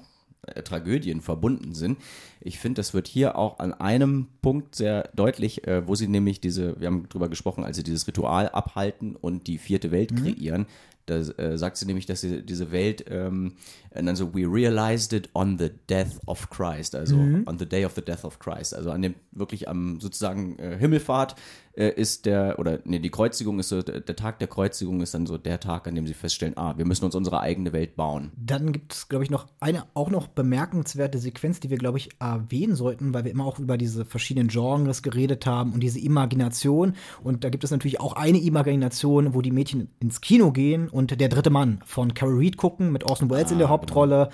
Tragödien 0.63 1.21
verbunden 1.21 1.73
sind. 1.73 1.97
Ich 2.41 2.59
finde, 2.59 2.79
das 2.79 2.93
wird 2.93 3.07
hier 3.07 3.37
auch 3.37 3.59
an 3.59 3.73
einem 3.73 4.27
Punkt 4.41 4.75
sehr 4.75 5.09
deutlich, 5.15 5.67
äh, 5.67 5.87
wo 5.87 5.95
sie 5.95 6.07
nämlich 6.07 6.39
diese, 6.41 6.79
wir 6.79 6.87
haben 6.87 7.09
drüber 7.09 7.29
gesprochen, 7.29 7.63
als 7.63 7.77
sie 7.77 7.83
dieses 7.83 8.07
Ritual 8.07 8.49
abhalten 8.49 9.15
und 9.15 9.47
die 9.47 9.57
vierte 9.57 9.91
Welt 9.91 10.15
kreieren. 10.15 10.65
Da 11.09 11.17
äh, 11.17 11.57
sagt 11.57 11.77
sie 11.77 11.85
nämlich, 11.85 12.05
dass 12.05 12.21
sie 12.21 12.43
diese 12.43 12.71
Welt, 12.71 13.05
ähm, 13.09 13.53
und 13.95 14.05
dann 14.05 14.15
so, 14.15 14.33
we 14.33 14.45
realized 14.45 15.13
it 15.13 15.29
on 15.33 15.57
the 15.57 15.71
death 15.89 16.19
of 16.27 16.49
Christ, 16.49 16.95
also 16.95 17.15
on 17.15 17.57
the 17.57 17.65
day 17.65 17.85
of 17.85 17.93
the 17.95 18.01
death 18.01 18.23
of 18.23 18.39
Christ, 18.39 18.75
also 18.75 18.91
an 18.91 19.01
dem 19.01 19.15
wirklich 19.31 19.67
am 19.67 19.99
sozusagen 19.99 20.59
äh, 20.59 20.77
Himmelfahrt 20.77 21.35
äh, 21.77 21.89
ist 21.89 22.25
der, 22.25 22.57
oder 22.59 22.79
nee, 22.85 22.99
die 22.99 23.09
Kreuzigung 23.09 23.59
ist 23.59 23.69
so, 23.69 23.81
der, 23.81 24.01
der 24.01 24.15
Tag 24.15 24.39
der 24.39 24.47
Kreuzigung 24.47 25.01
ist 25.01 25.13
dann 25.13 25.25
so 25.27 25.37
der 25.37 25.59
Tag, 25.59 25.87
an 25.87 25.95
dem 25.95 26.07
sie 26.07 26.13
feststellen, 26.13 26.57
ah, 26.57 26.77
wir 26.77 26.85
müssen 26.85 27.05
uns 27.05 27.15
unsere 27.15 27.39
eigene 27.39 27.71
Welt 27.71 27.95
bauen. 27.95 28.31
Dann 28.35 28.71
gibt 28.71 28.93
es, 28.93 29.09
glaube 29.09 29.23
ich, 29.23 29.29
noch 29.29 29.47
eine 29.59 29.85
auch 29.93 30.09
noch 30.09 30.27
bemerkenswerte 30.27 31.19
Sequenz, 31.19 31.59
die 31.59 31.69
wir, 31.69 31.77
glaube 31.77 31.99
ich, 31.99 32.09
erwähnen 32.19 32.75
sollten, 32.75 33.13
weil 33.13 33.23
wir 33.23 33.31
immer 33.31 33.45
auch 33.45 33.59
über 33.59 33.77
diese 33.77 34.05
verschiedenen 34.05 34.47
Genres 34.47 35.03
geredet 35.03 35.45
haben 35.45 35.73
und 35.73 35.81
diese 35.81 35.99
Imagination. 35.99 36.93
Und 37.23 37.43
da 37.43 37.49
gibt 37.49 37.63
es 37.63 37.71
natürlich 37.71 37.99
auch 37.99 38.13
eine 38.13 38.39
Imagination, 38.39 39.33
wo 39.33 39.41
die 39.41 39.51
Mädchen 39.51 39.89
ins 39.99 40.21
Kino 40.21 40.51
gehen 40.51 40.89
und 40.97 41.19
der 41.19 41.29
dritte 41.29 41.51
Mann 41.51 41.79
von 41.85 42.15
Carol 42.15 42.37
Reed 42.37 42.57
gucken 42.57 42.91
mit 42.91 43.03
Orson 43.03 43.29
Welles 43.29 43.51
in 43.51 43.59
der 43.59 43.69
Hauptrolle. 43.69 44.29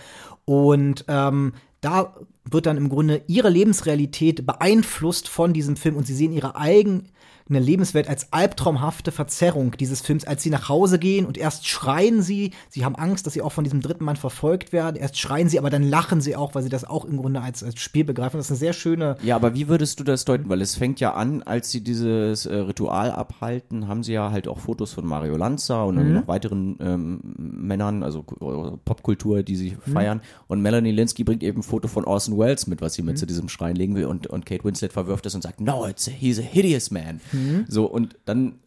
Und 0.46 1.04
ähm, 1.10 1.54
da 1.82 2.16
wird 2.50 2.66
dann 2.66 2.78
im 2.78 2.90
Grunde 2.90 3.22
ihre 3.28 3.50
Lebensrealität 3.50 4.46
beeinflusst 4.46 5.30
von 5.30 5.54
diesem 5.54 5.76
Film 5.76 5.96
und 5.96 6.06
sie 6.08 6.16
sehen 6.16 6.34
ihre 6.34 6.56
eigene 6.56 7.04
Lebenswelt 7.50 8.08
als 8.08 8.32
albtraumhafte 8.32 9.12
Verzerrung 9.12 9.76
dieses 9.78 10.00
Films, 10.02 10.24
als 10.26 10.42
sie 10.44 10.50
nach 10.50 10.70
Hause 10.70 10.98
gehen 10.98 11.26
und 11.26 11.38
erst 11.38 11.68
schreien 11.68 12.22
sie, 12.22 12.52
sie 12.70 12.86
haben 12.86 12.96
Angst, 12.96 13.28
dass 13.28 13.34
sie 13.34 13.42
auch 13.42 13.52
von 13.52 13.66
diesem 13.66 13.82
dritten 13.82 14.06
Mann 14.06 14.16
verfolgt 14.16 14.72
werden, 14.72 14.96
erst 14.96 15.20
schreien 15.20 15.50
sie, 15.50 15.60
aber 15.60 15.70
dann 15.70 15.84
lachen 15.84 16.22
sie 16.22 16.38
auch, 16.38 16.56
weil 16.56 16.64
sie 16.64 16.70
das 16.70 16.86
auch 16.86 17.04
im 17.04 17.18
Grunde 17.18 17.42
als, 17.42 17.62
als 17.62 17.80
Spiel 17.80 18.06
begreifen. 18.06 18.38
Das 18.38 18.46
ist 18.48 18.52
eine 18.52 18.60
sehr 18.60 18.74
schöne 18.74 19.18
Ja, 19.24 19.36
aber 19.36 19.54
wie 19.54 19.68
würdest 19.68 20.00
du 20.00 20.04
das 20.06 20.24
deuten? 20.26 20.48
Weil 20.50 20.62
es 20.62 20.76
fängt 20.76 21.02
ja 21.02 21.14
an, 21.14 21.44
als 21.44 21.70
sie 21.70 21.82
dieses 21.82 22.46
äh, 22.46 22.56
Ritual 22.56 23.12
abhalten, 23.12 23.88
haben 23.90 24.04
sie 24.04 24.14
ja 24.14 24.32
halt 24.32 24.48
auch 24.48 24.60
Fotos 24.60 24.94
von 24.94 25.06
Mario 25.06 25.36
Lanza 25.36 25.84
und 25.84 25.98
irgendwie 25.98 26.20
noch 26.20 26.28
weiteren 26.30 26.78
ähm, 26.80 27.20
Männern, 27.38 28.04
also 28.04 28.24
K- 28.24 28.78
Popkultur, 28.86 29.44
die 29.44 29.58
sie 29.58 29.78
feiern. 29.92 30.22
Und 30.48 30.62
Melanie 30.62 30.92
Linsky 30.92 31.26
bringt 31.26 31.44
eben 31.44 31.60
ein 31.60 31.64
Foto 31.64 31.90
von 31.90 32.06
Orson 32.06 32.33
Welles 32.38 32.68
mit, 32.68 32.82
was 32.82 32.94
sie 32.94 33.02
mit 33.02 33.18
zu 33.18 33.26
diesem 33.26 33.50
Schrein 33.50 33.76
legen 33.76 33.96
will. 33.96 34.06
Und, 34.06 34.28
und 34.28 34.46
Kate 34.46 34.64
Winslet 34.64 34.94
verwirft 34.94 35.26
es 35.26 35.36
und 35.36 35.42
sagt, 35.42 35.62
no, 35.62 35.88
it's 35.88 36.08
a, 36.08 36.12
he's 36.12 36.40
a 36.40 36.42
hideous 36.42 36.92
man. 36.92 37.22
So, 37.68 37.86
und 37.86 38.16
dann 38.26 38.60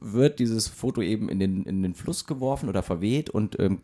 wird 0.00 0.38
dieses 0.38 0.68
Foto 0.68 1.00
eben 1.02 1.28
in 1.28 1.38
den, 1.38 1.64
in 1.64 1.82
den 1.82 1.94
Fluss 1.94 2.26
geworfen 2.26 2.68
oder 2.68 2.82
verweht 2.82 3.30
und 3.30 3.58
ähm, 3.58 3.78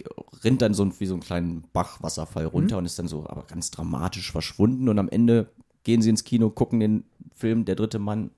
rinnt 0.44 0.62
dann 0.62 0.74
so 0.74 0.84
ein, 0.84 0.92
wie 0.98 1.06
so 1.06 1.14
einen 1.14 1.22
kleinen 1.22 1.64
Bachwasserfall 1.72 2.46
runter 2.46 2.78
und 2.78 2.84
ist 2.84 2.98
dann 2.98 3.08
so 3.08 3.26
aber 3.26 3.44
ganz 3.44 3.70
dramatisch 3.70 4.30
verschwunden. 4.30 4.88
Und 4.88 4.98
am 4.98 5.08
Ende 5.08 5.48
gehen 5.84 6.02
sie 6.02 6.10
ins 6.10 6.24
Kino, 6.24 6.50
gucken 6.50 6.80
den 6.80 7.04
Film 7.34 7.64
Der 7.64 7.76
dritte 7.76 7.98
Mann 7.98 8.30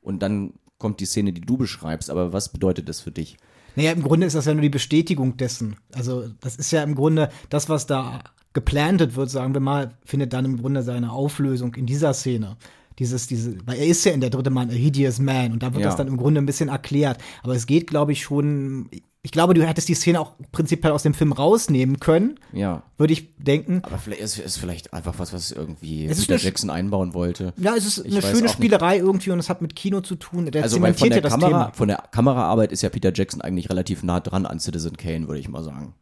und 0.00 0.22
dann 0.22 0.54
kommt 0.78 1.00
die 1.00 1.06
Szene, 1.06 1.32
die 1.32 1.40
du 1.40 1.56
beschreibst. 1.56 2.10
Aber 2.10 2.32
was 2.32 2.50
bedeutet 2.50 2.88
das 2.88 3.00
für 3.00 3.10
dich? 3.10 3.36
Naja, 3.76 3.92
im 3.92 4.02
Grunde 4.02 4.26
ist 4.26 4.34
das 4.34 4.46
ja 4.46 4.54
nur 4.54 4.62
die 4.62 4.70
Bestätigung 4.70 5.36
dessen. 5.36 5.76
Also, 5.92 6.28
das 6.40 6.56
ist 6.56 6.70
ja 6.70 6.82
im 6.82 6.94
Grunde 6.94 7.28
das, 7.50 7.68
was 7.68 7.86
da 7.86 8.24
geplantet 8.56 9.14
wird, 9.14 9.30
sagen 9.30 9.54
wir 9.54 9.60
mal, 9.60 9.92
findet 10.04 10.32
dann 10.32 10.44
im 10.46 10.56
Grunde 10.60 10.82
seine 10.82 11.12
Auflösung 11.12 11.74
in 11.74 11.86
dieser 11.86 12.12
Szene. 12.14 12.56
Dieses, 12.98 13.26
diese, 13.26 13.58
weil 13.66 13.76
er 13.78 13.86
ist 13.86 14.04
ja 14.06 14.12
in 14.12 14.22
der 14.22 14.30
dritte 14.30 14.48
Mann, 14.50 14.70
a 14.70 14.72
hideous 14.72 15.18
man, 15.20 15.52
und 15.52 15.62
da 15.62 15.72
wird 15.74 15.82
Ja. 15.82 15.88
das 15.88 15.96
dann 15.96 16.08
im 16.08 16.16
Grunde 16.16 16.40
ein 16.40 16.46
bisschen 16.46 16.70
erklärt. 16.70 17.18
Aber 17.42 17.54
es 17.54 17.66
geht, 17.66 17.86
glaube 17.86 18.12
ich, 18.12 18.22
schon. 18.22 18.88
Ich 19.22 19.32
glaube, 19.32 19.54
du 19.54 19.66
hättest 19.66 19.88
die 19.88 19.94
Szene 19.94 20.20
auch 20.20 20.34
prinzipiell 20.52 20.92
aus 20.92 21.02
dem 21.02 21.12
Film 21.12 21.32
rausnehmen 21.32 21.98
können, 21.98 22.38
Ja. 22.52 22.84
würde 22.96 23.12
ich 23.12 23.34
denken. 23.38 23.80
Aber 23.82 23.98
vielleicht 23.98 24.22
ist 24.22 24.38
es 24.38 24.56
vielleicht 24.56 24.92
einfach 24.94 25.18
was, 25.18 25.32
was 25.32 25.50
irgendwie 25.50 26.06
Es 26.06 26.18
ist 26.18 26.28
Peter 26.28 26.40
Jackson 26.40 26.70
einbauen 26.70 27.12
wollte. 27.12 27.52
Ja, 27.58 27.74
es 27.76 27.84
ist 27.86 27.98
Ich 28.06 28.12
eine 28.12 28.22
schöne 28.22 28.36
auch 28.36 28.42
nicht. 28.42 28.52
Spielerei 28.52 28.98
irgendwie 28.98 29.32
und 29.32 29.40
es 29.40 29.48
hat 29.50 29.60
mit 29.62 29.74
Kino 29.76 30.00
zu 30.00 30.14
tun. 30.14 30.46
Der 30.50 30.62
Also 30.62 30.80
weil 30.80 30.94
von 30.94 31.10
der, 31.10 31.20
Kamera, 31.22 31.48
Thema. 31.48 31.72
von 31.74 31.88
der 31.88 32.04
Kameraarbeit 32.12 32.70
ist 32.72 32.82
ja 32.82 32.88
Peter 32.88 33.12
Jackson 33.12 33.40
eigentlich 33.42 33.68
relativ 33.68 34.02
nah 34.04 34.20
dran 34.20 34.46
an 34.46 34.60
Citizen 34.60 34.96
Kane, 34.96 35.26
würde 35.26 35.40
ich 35.40 35.48
mal 35.48 35.64
sagen. 35.64 35.92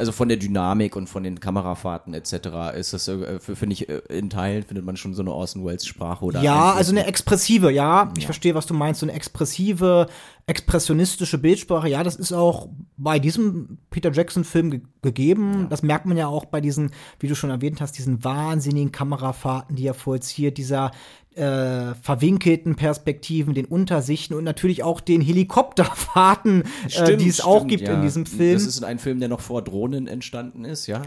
Also 0.00 0.12
von 0.12 0.28
der 0.28 0.38
Dynamik 0.38 0.96
und 0.96 1.08
von 1.08 1.22
den 1.22 1.40
Kamerafahrten 1.40 2.14
etc. 2.14 2.72
ist 2.74 2.94
das, 2.94 3.06
äh, 3.06 3.38
für- 3.38 3.54
finde 3.54 3.74
ich, 3.74 3.88
äh, 3.90 4.00
in 4.08 4.30
Teilen 4.30 4.62
findet 4.62 4.84
man 4.86 4.96
schon 4.96 5.12
so 5.12 5.20
eine 5.20 5.30
Orson 5.32 5.62
Welles 5.64 5.84
Sprache 5.86 6.24
oder 6.24 6.42
Ja, 6.42 6.72
also 6.72 6.90
eine 6.92 7.04
expressive, 7.06 7.70
ja. 7.70 8.10
Ich 8.16 8.22
Ja. 8.22 8.26
verstehe, 8.28 8.54
was 8.54 8.64
du 8.66 8.72
meinst. 8.72 9.00
So 9.00 9.06
eine 9.06 9.12
expressive, 9.12 10.06
expressionistische 10.46 11.38
Bildsprache. 11.38 11.88
Ja, 11.88 12.02
das 12.02 12.16
ist 12.16 12.32
auch 12.32 12.68
bei 12.96 13.18
diesem 13.18 13.78
Peter 13.90 14.10
Jackson-Film 14.12 14.70
ge 14.70 14.80
gegeben. 15.02 15.66
Das 15.70 15.82
merkt 15.82 16.04
man 16.04 16.18
ja 16.18 16.26
auch 16.26 16.44
bei 16.44 16.60
diesen, 16.60 16.90
wie 17.20 17.26
du 17.28 17.34
schon 17.34 17.48
erwähnt 17.48 17.80
hast, 17.80 17.96
diesen 17.96 18.22
wahnsinnigen 18.22 18.92
Kamerafahrten, 18.92 19.74
die 19.76 19.86
er 19.86 19.94
vollzieht, 19.94 20.58
dieser 20.58 20.90
äh, 21.40 21.94
verwinkelten 21.94 22.76
Perspektiven, 22.76 23.54
den 23.54 23.64
Untersichten 23.64 24.34
und 24.34 24.44
natürlich 24.44 24.82
auch 24.82 25.00
den 25.00 25.22
Helikopterfahrten, 25.22 26.64
äh, 26.94 27.16
die 27.16 27.28
es 27.28 27.40
auch 27.40 27.56
stimmt, 27.58 27.70
gibt 27.70 27.88
ja. 27.88 27.94
in 27.94 28.02
diesem 28.02 28.26
Film. 28.26 28.54
Das 28.54 28.66
ist 28.66 28.84
ein 28.84 28.98
Film, 28.98 29.20
der 29.20 29.30
noch 29.30 29.40
vor 29.40 29.62
Drohnen 29.62 30.06
entstanden 30.06 30.64
ist, 30.64 30.86
ja. 30.86 31.02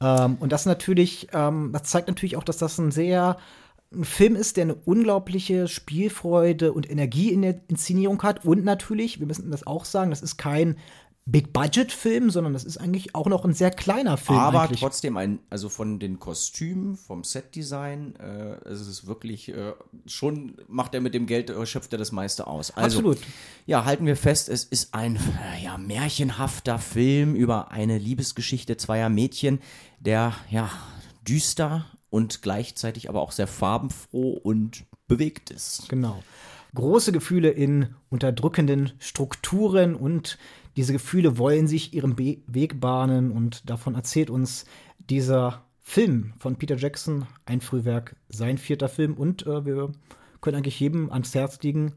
Ähm, 0.00 0.36
und 0.40 0.52
das 0.52 0.66
natürlich, 0.66 1.28
ähm, 1.32 1.70
das 1.72 1.84
zeigt 1.84 2.08
natürlich 2.08 2.36
auch, 2.36 2.44
dass 2.44 2.58
das 2.58 2.78
ein 2.78 2.90
sehr 2.90 3.36
ein 3.92 4.04
Film 4.04 4.34
ist, 4.34 4.56
der 4.56 4.64
eine 4.64 4.74
unglaubliche 4.74 5.68
Spielfreude 5.68 6.72
und 6.72 6.90
Energie 6.90 7.30
in 7.30 7.42
der 7.42 7.60
Inszenierung 7.68 8.20
hat. 8.24 8.44
Und 8.44 8.64
natürlich, 8.64 9.20
wir 9.20 9.28
müssen 9.28 9.50
das 9.52 9.64
auch 9.66 9.84
sagen, 9.84 10.10
das 10.10 10.22
ist 10.22 10.36
kein 10.36 10.76
Big-Budget-Film, 11.28 12.30
sondern 12.30 12.52
das 12.52 12.62
ist 12.62 12.76
eigentlich 12.76 13.16
auch 13.16 13.26
noch 13.26 13.44
ein 13.44 13.52
sehr 13.52 13.72
kleiner 13.72 14.16
Film. 14.16 14.38
Aber 14.38 14.62
eigentlich. 14.62 14.78
trotzdem 14.78 15.16
ein, 15.16 15.40
also 15.50 15.68
von 15.68 15.98
den 15.98 16.20
Kostümen, 16.20 16.96
vom 16.96 17.24
Setdesign, 17.24 18.14
äh, 18.16 18.68
es 18.68 18.86
ist 18.86 19.08
wirklich 19.08 19.48
äh, 19.48 19.72
schon 20.06 20.56
macht 20.68 20.94
er 20.94 21.00
mit 21.00 21.14
dem 21.14 21.26
Geld 21.26 21.50
äh, 21.50 21.66
schöpft 21.66 21.92
er 21.92 21.98
das 21.98 22.12
meiste 22.12 22.46
aus. 22.46 22.70
Also, 22.70 22.98
Absolut. 22.98 23.18
Ja, 23.66 23.84
halten 23.84 24.06
wir 24.06 24.16
fest, 24.16 24.48
es 24.48 24.62
ist 24.62 24.94
ein 24.94 25.16
äh, 25.16 25.64
ja 25.64 25.76
märchenhafter 25.78 26.78
Film 26.78 27.34
über 27.34 27.72
eine 27.72 27.98
Liebesgeschichte 27.98 28.76
zweier 28.76 29.08
Mädchen, 29.08 29.58
der 29.98 30.32
ja 30.48 30.70
düster 31.26 31.86
und 32.08 32.40
gleichzeitig 32.40 33.08
aber 33.08 33.20
auch 33.20 33.32
sehr 33.32 33.48
farbenfroh 33.48 34.30
und 34.34 34.84
bewegt 35.08 35.50
ist. 35.50 35.88
Genau. 35.88 36.22
Große 36.74 37.10
Gefühle 37.10 37.50
in 37.50 37.96
unterdrückenden 38.10 38.92
Strukturen 39.00 39.96
und 39.96 40.38
diese 40.76 40.92
Gefühle 40.92 41.38
wollen 41.38 41.66
sich 41.66 41.94
ihren 41.94 42.16
Be 42.16 42.38
Weg 42.46 42.80
bahnen 42.80 43.30
und 43.30 43.68
davon 43.68 43.94
erzählt 43.94 44.30
uns 44.30 44.66
dieser 44.98 45.62
Film 45.80 46.34
von 46.38 46.56
Peter 46.56 46.76
Jackson, 46.76 47.26
ein 47.46 47.60
Frühwerk, 47.60 48.16
sein 48.28 48.58
vierter 48.58 48.88
Film 48.88 49.14
und 49.14 49.46
äh, 49.46 49.64
wir 49.64 49.92
können 50.40 50.56
eigentlich 50.56 50.80
jedem 50.80 51.10
ans 51.10 51.34
Herz 51.34 51.62
legen, 51.62 51.94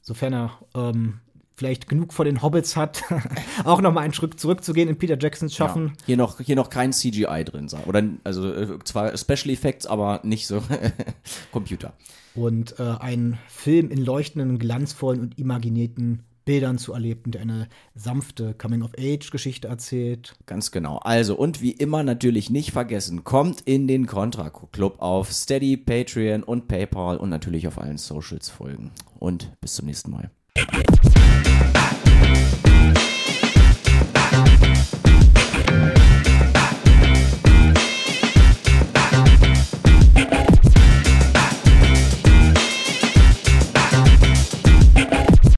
sofern 0.00 0.32
er 0.32 0.58
ähm, 0.74 1.20
vielleicht 1.56 1.88
genug 1.88 2.12
vor 2.12 2.24
den 2.24 2.42
Hobbits 2.42 2.76
hat, 2.76 3.02
auch 3.64 3.80
noch 3.80 3.92
mal 3.92 4.00
einen 4.00 4.14
Schritt 4.14 4.40
zurückzugehen 4.40 4.88
in 4.88 4.98
Peter 4.98 5.18
Jacksons 5.18 5.54
Schaffen. 5.54 5.88
Ja, 5.88 6.06
hier 6.06 6.16
noch 6.16 6.40
hier 6.40 6.56
noch 6.56 6.70
kein 6.70 6.92
CGI 6.92 7.44
drin 7.44 7.68
sein 7.68 7.84
oder 7.84 8.02
also 8.24 8.52
äh, 8.52 8.78
zwar 8.84 9.16
Special 9.16 9.50
Effects, 9.50 9.86
aber 9.86 10.20
nicht 10.22 10.46
so 10.46 10.62
Computer. 11.52 11.92
und 12.34 12.78
äh, 12.78 12.82
einen 12.82 13.38
Film 13.48 13.90
in 13.90 14.02
leuchtenden, 14.02 14.58
glanzvollen 14.58 15.20
und 15.20 15.38
imaginierten 15.38 16.22
Bildern 16.44 16.78
zu 16.78 16.92
erleben, 16.92 17.30
der 17.30 17.42
eine 17.42 17.68
sanfte 17.94 18.54
Coming-of-Age-Geschichte 18.54 19.68
erzählt. 19.68 20.36
Ganz 20.46 20.70
genau. 20.70 20.98
Also, 20.98 21.36
und 21.36 21.60
wie 21.60 21.72
immer 21.72 22.02
natürlich 22.02 22.50
nicht 22.50 22.72
vergessen, 22.72 23.24
kommt 23.24 23.62
in 23.62 23.86
den 23.86 24.06
Contra 24.06 24.50
Club 24.50 24.96
auf 25.00 25.32
Steady, 25.32 25.76
Patreon 25.76 26.42
und 26.42 26.68
PayPal 26.68 27.16
und 27.16 27.30
natürlich 27.30 27.66
auf 27.68 27.78
allen 27.78 27.98
Socials 27.98 28.50
folgen. 28.50 28.92
Und 29.18 29.50
bis 29.60 29.74
zum 29.74 29.86
nächsten 29.86 30.10
Mal. 30.10 30.30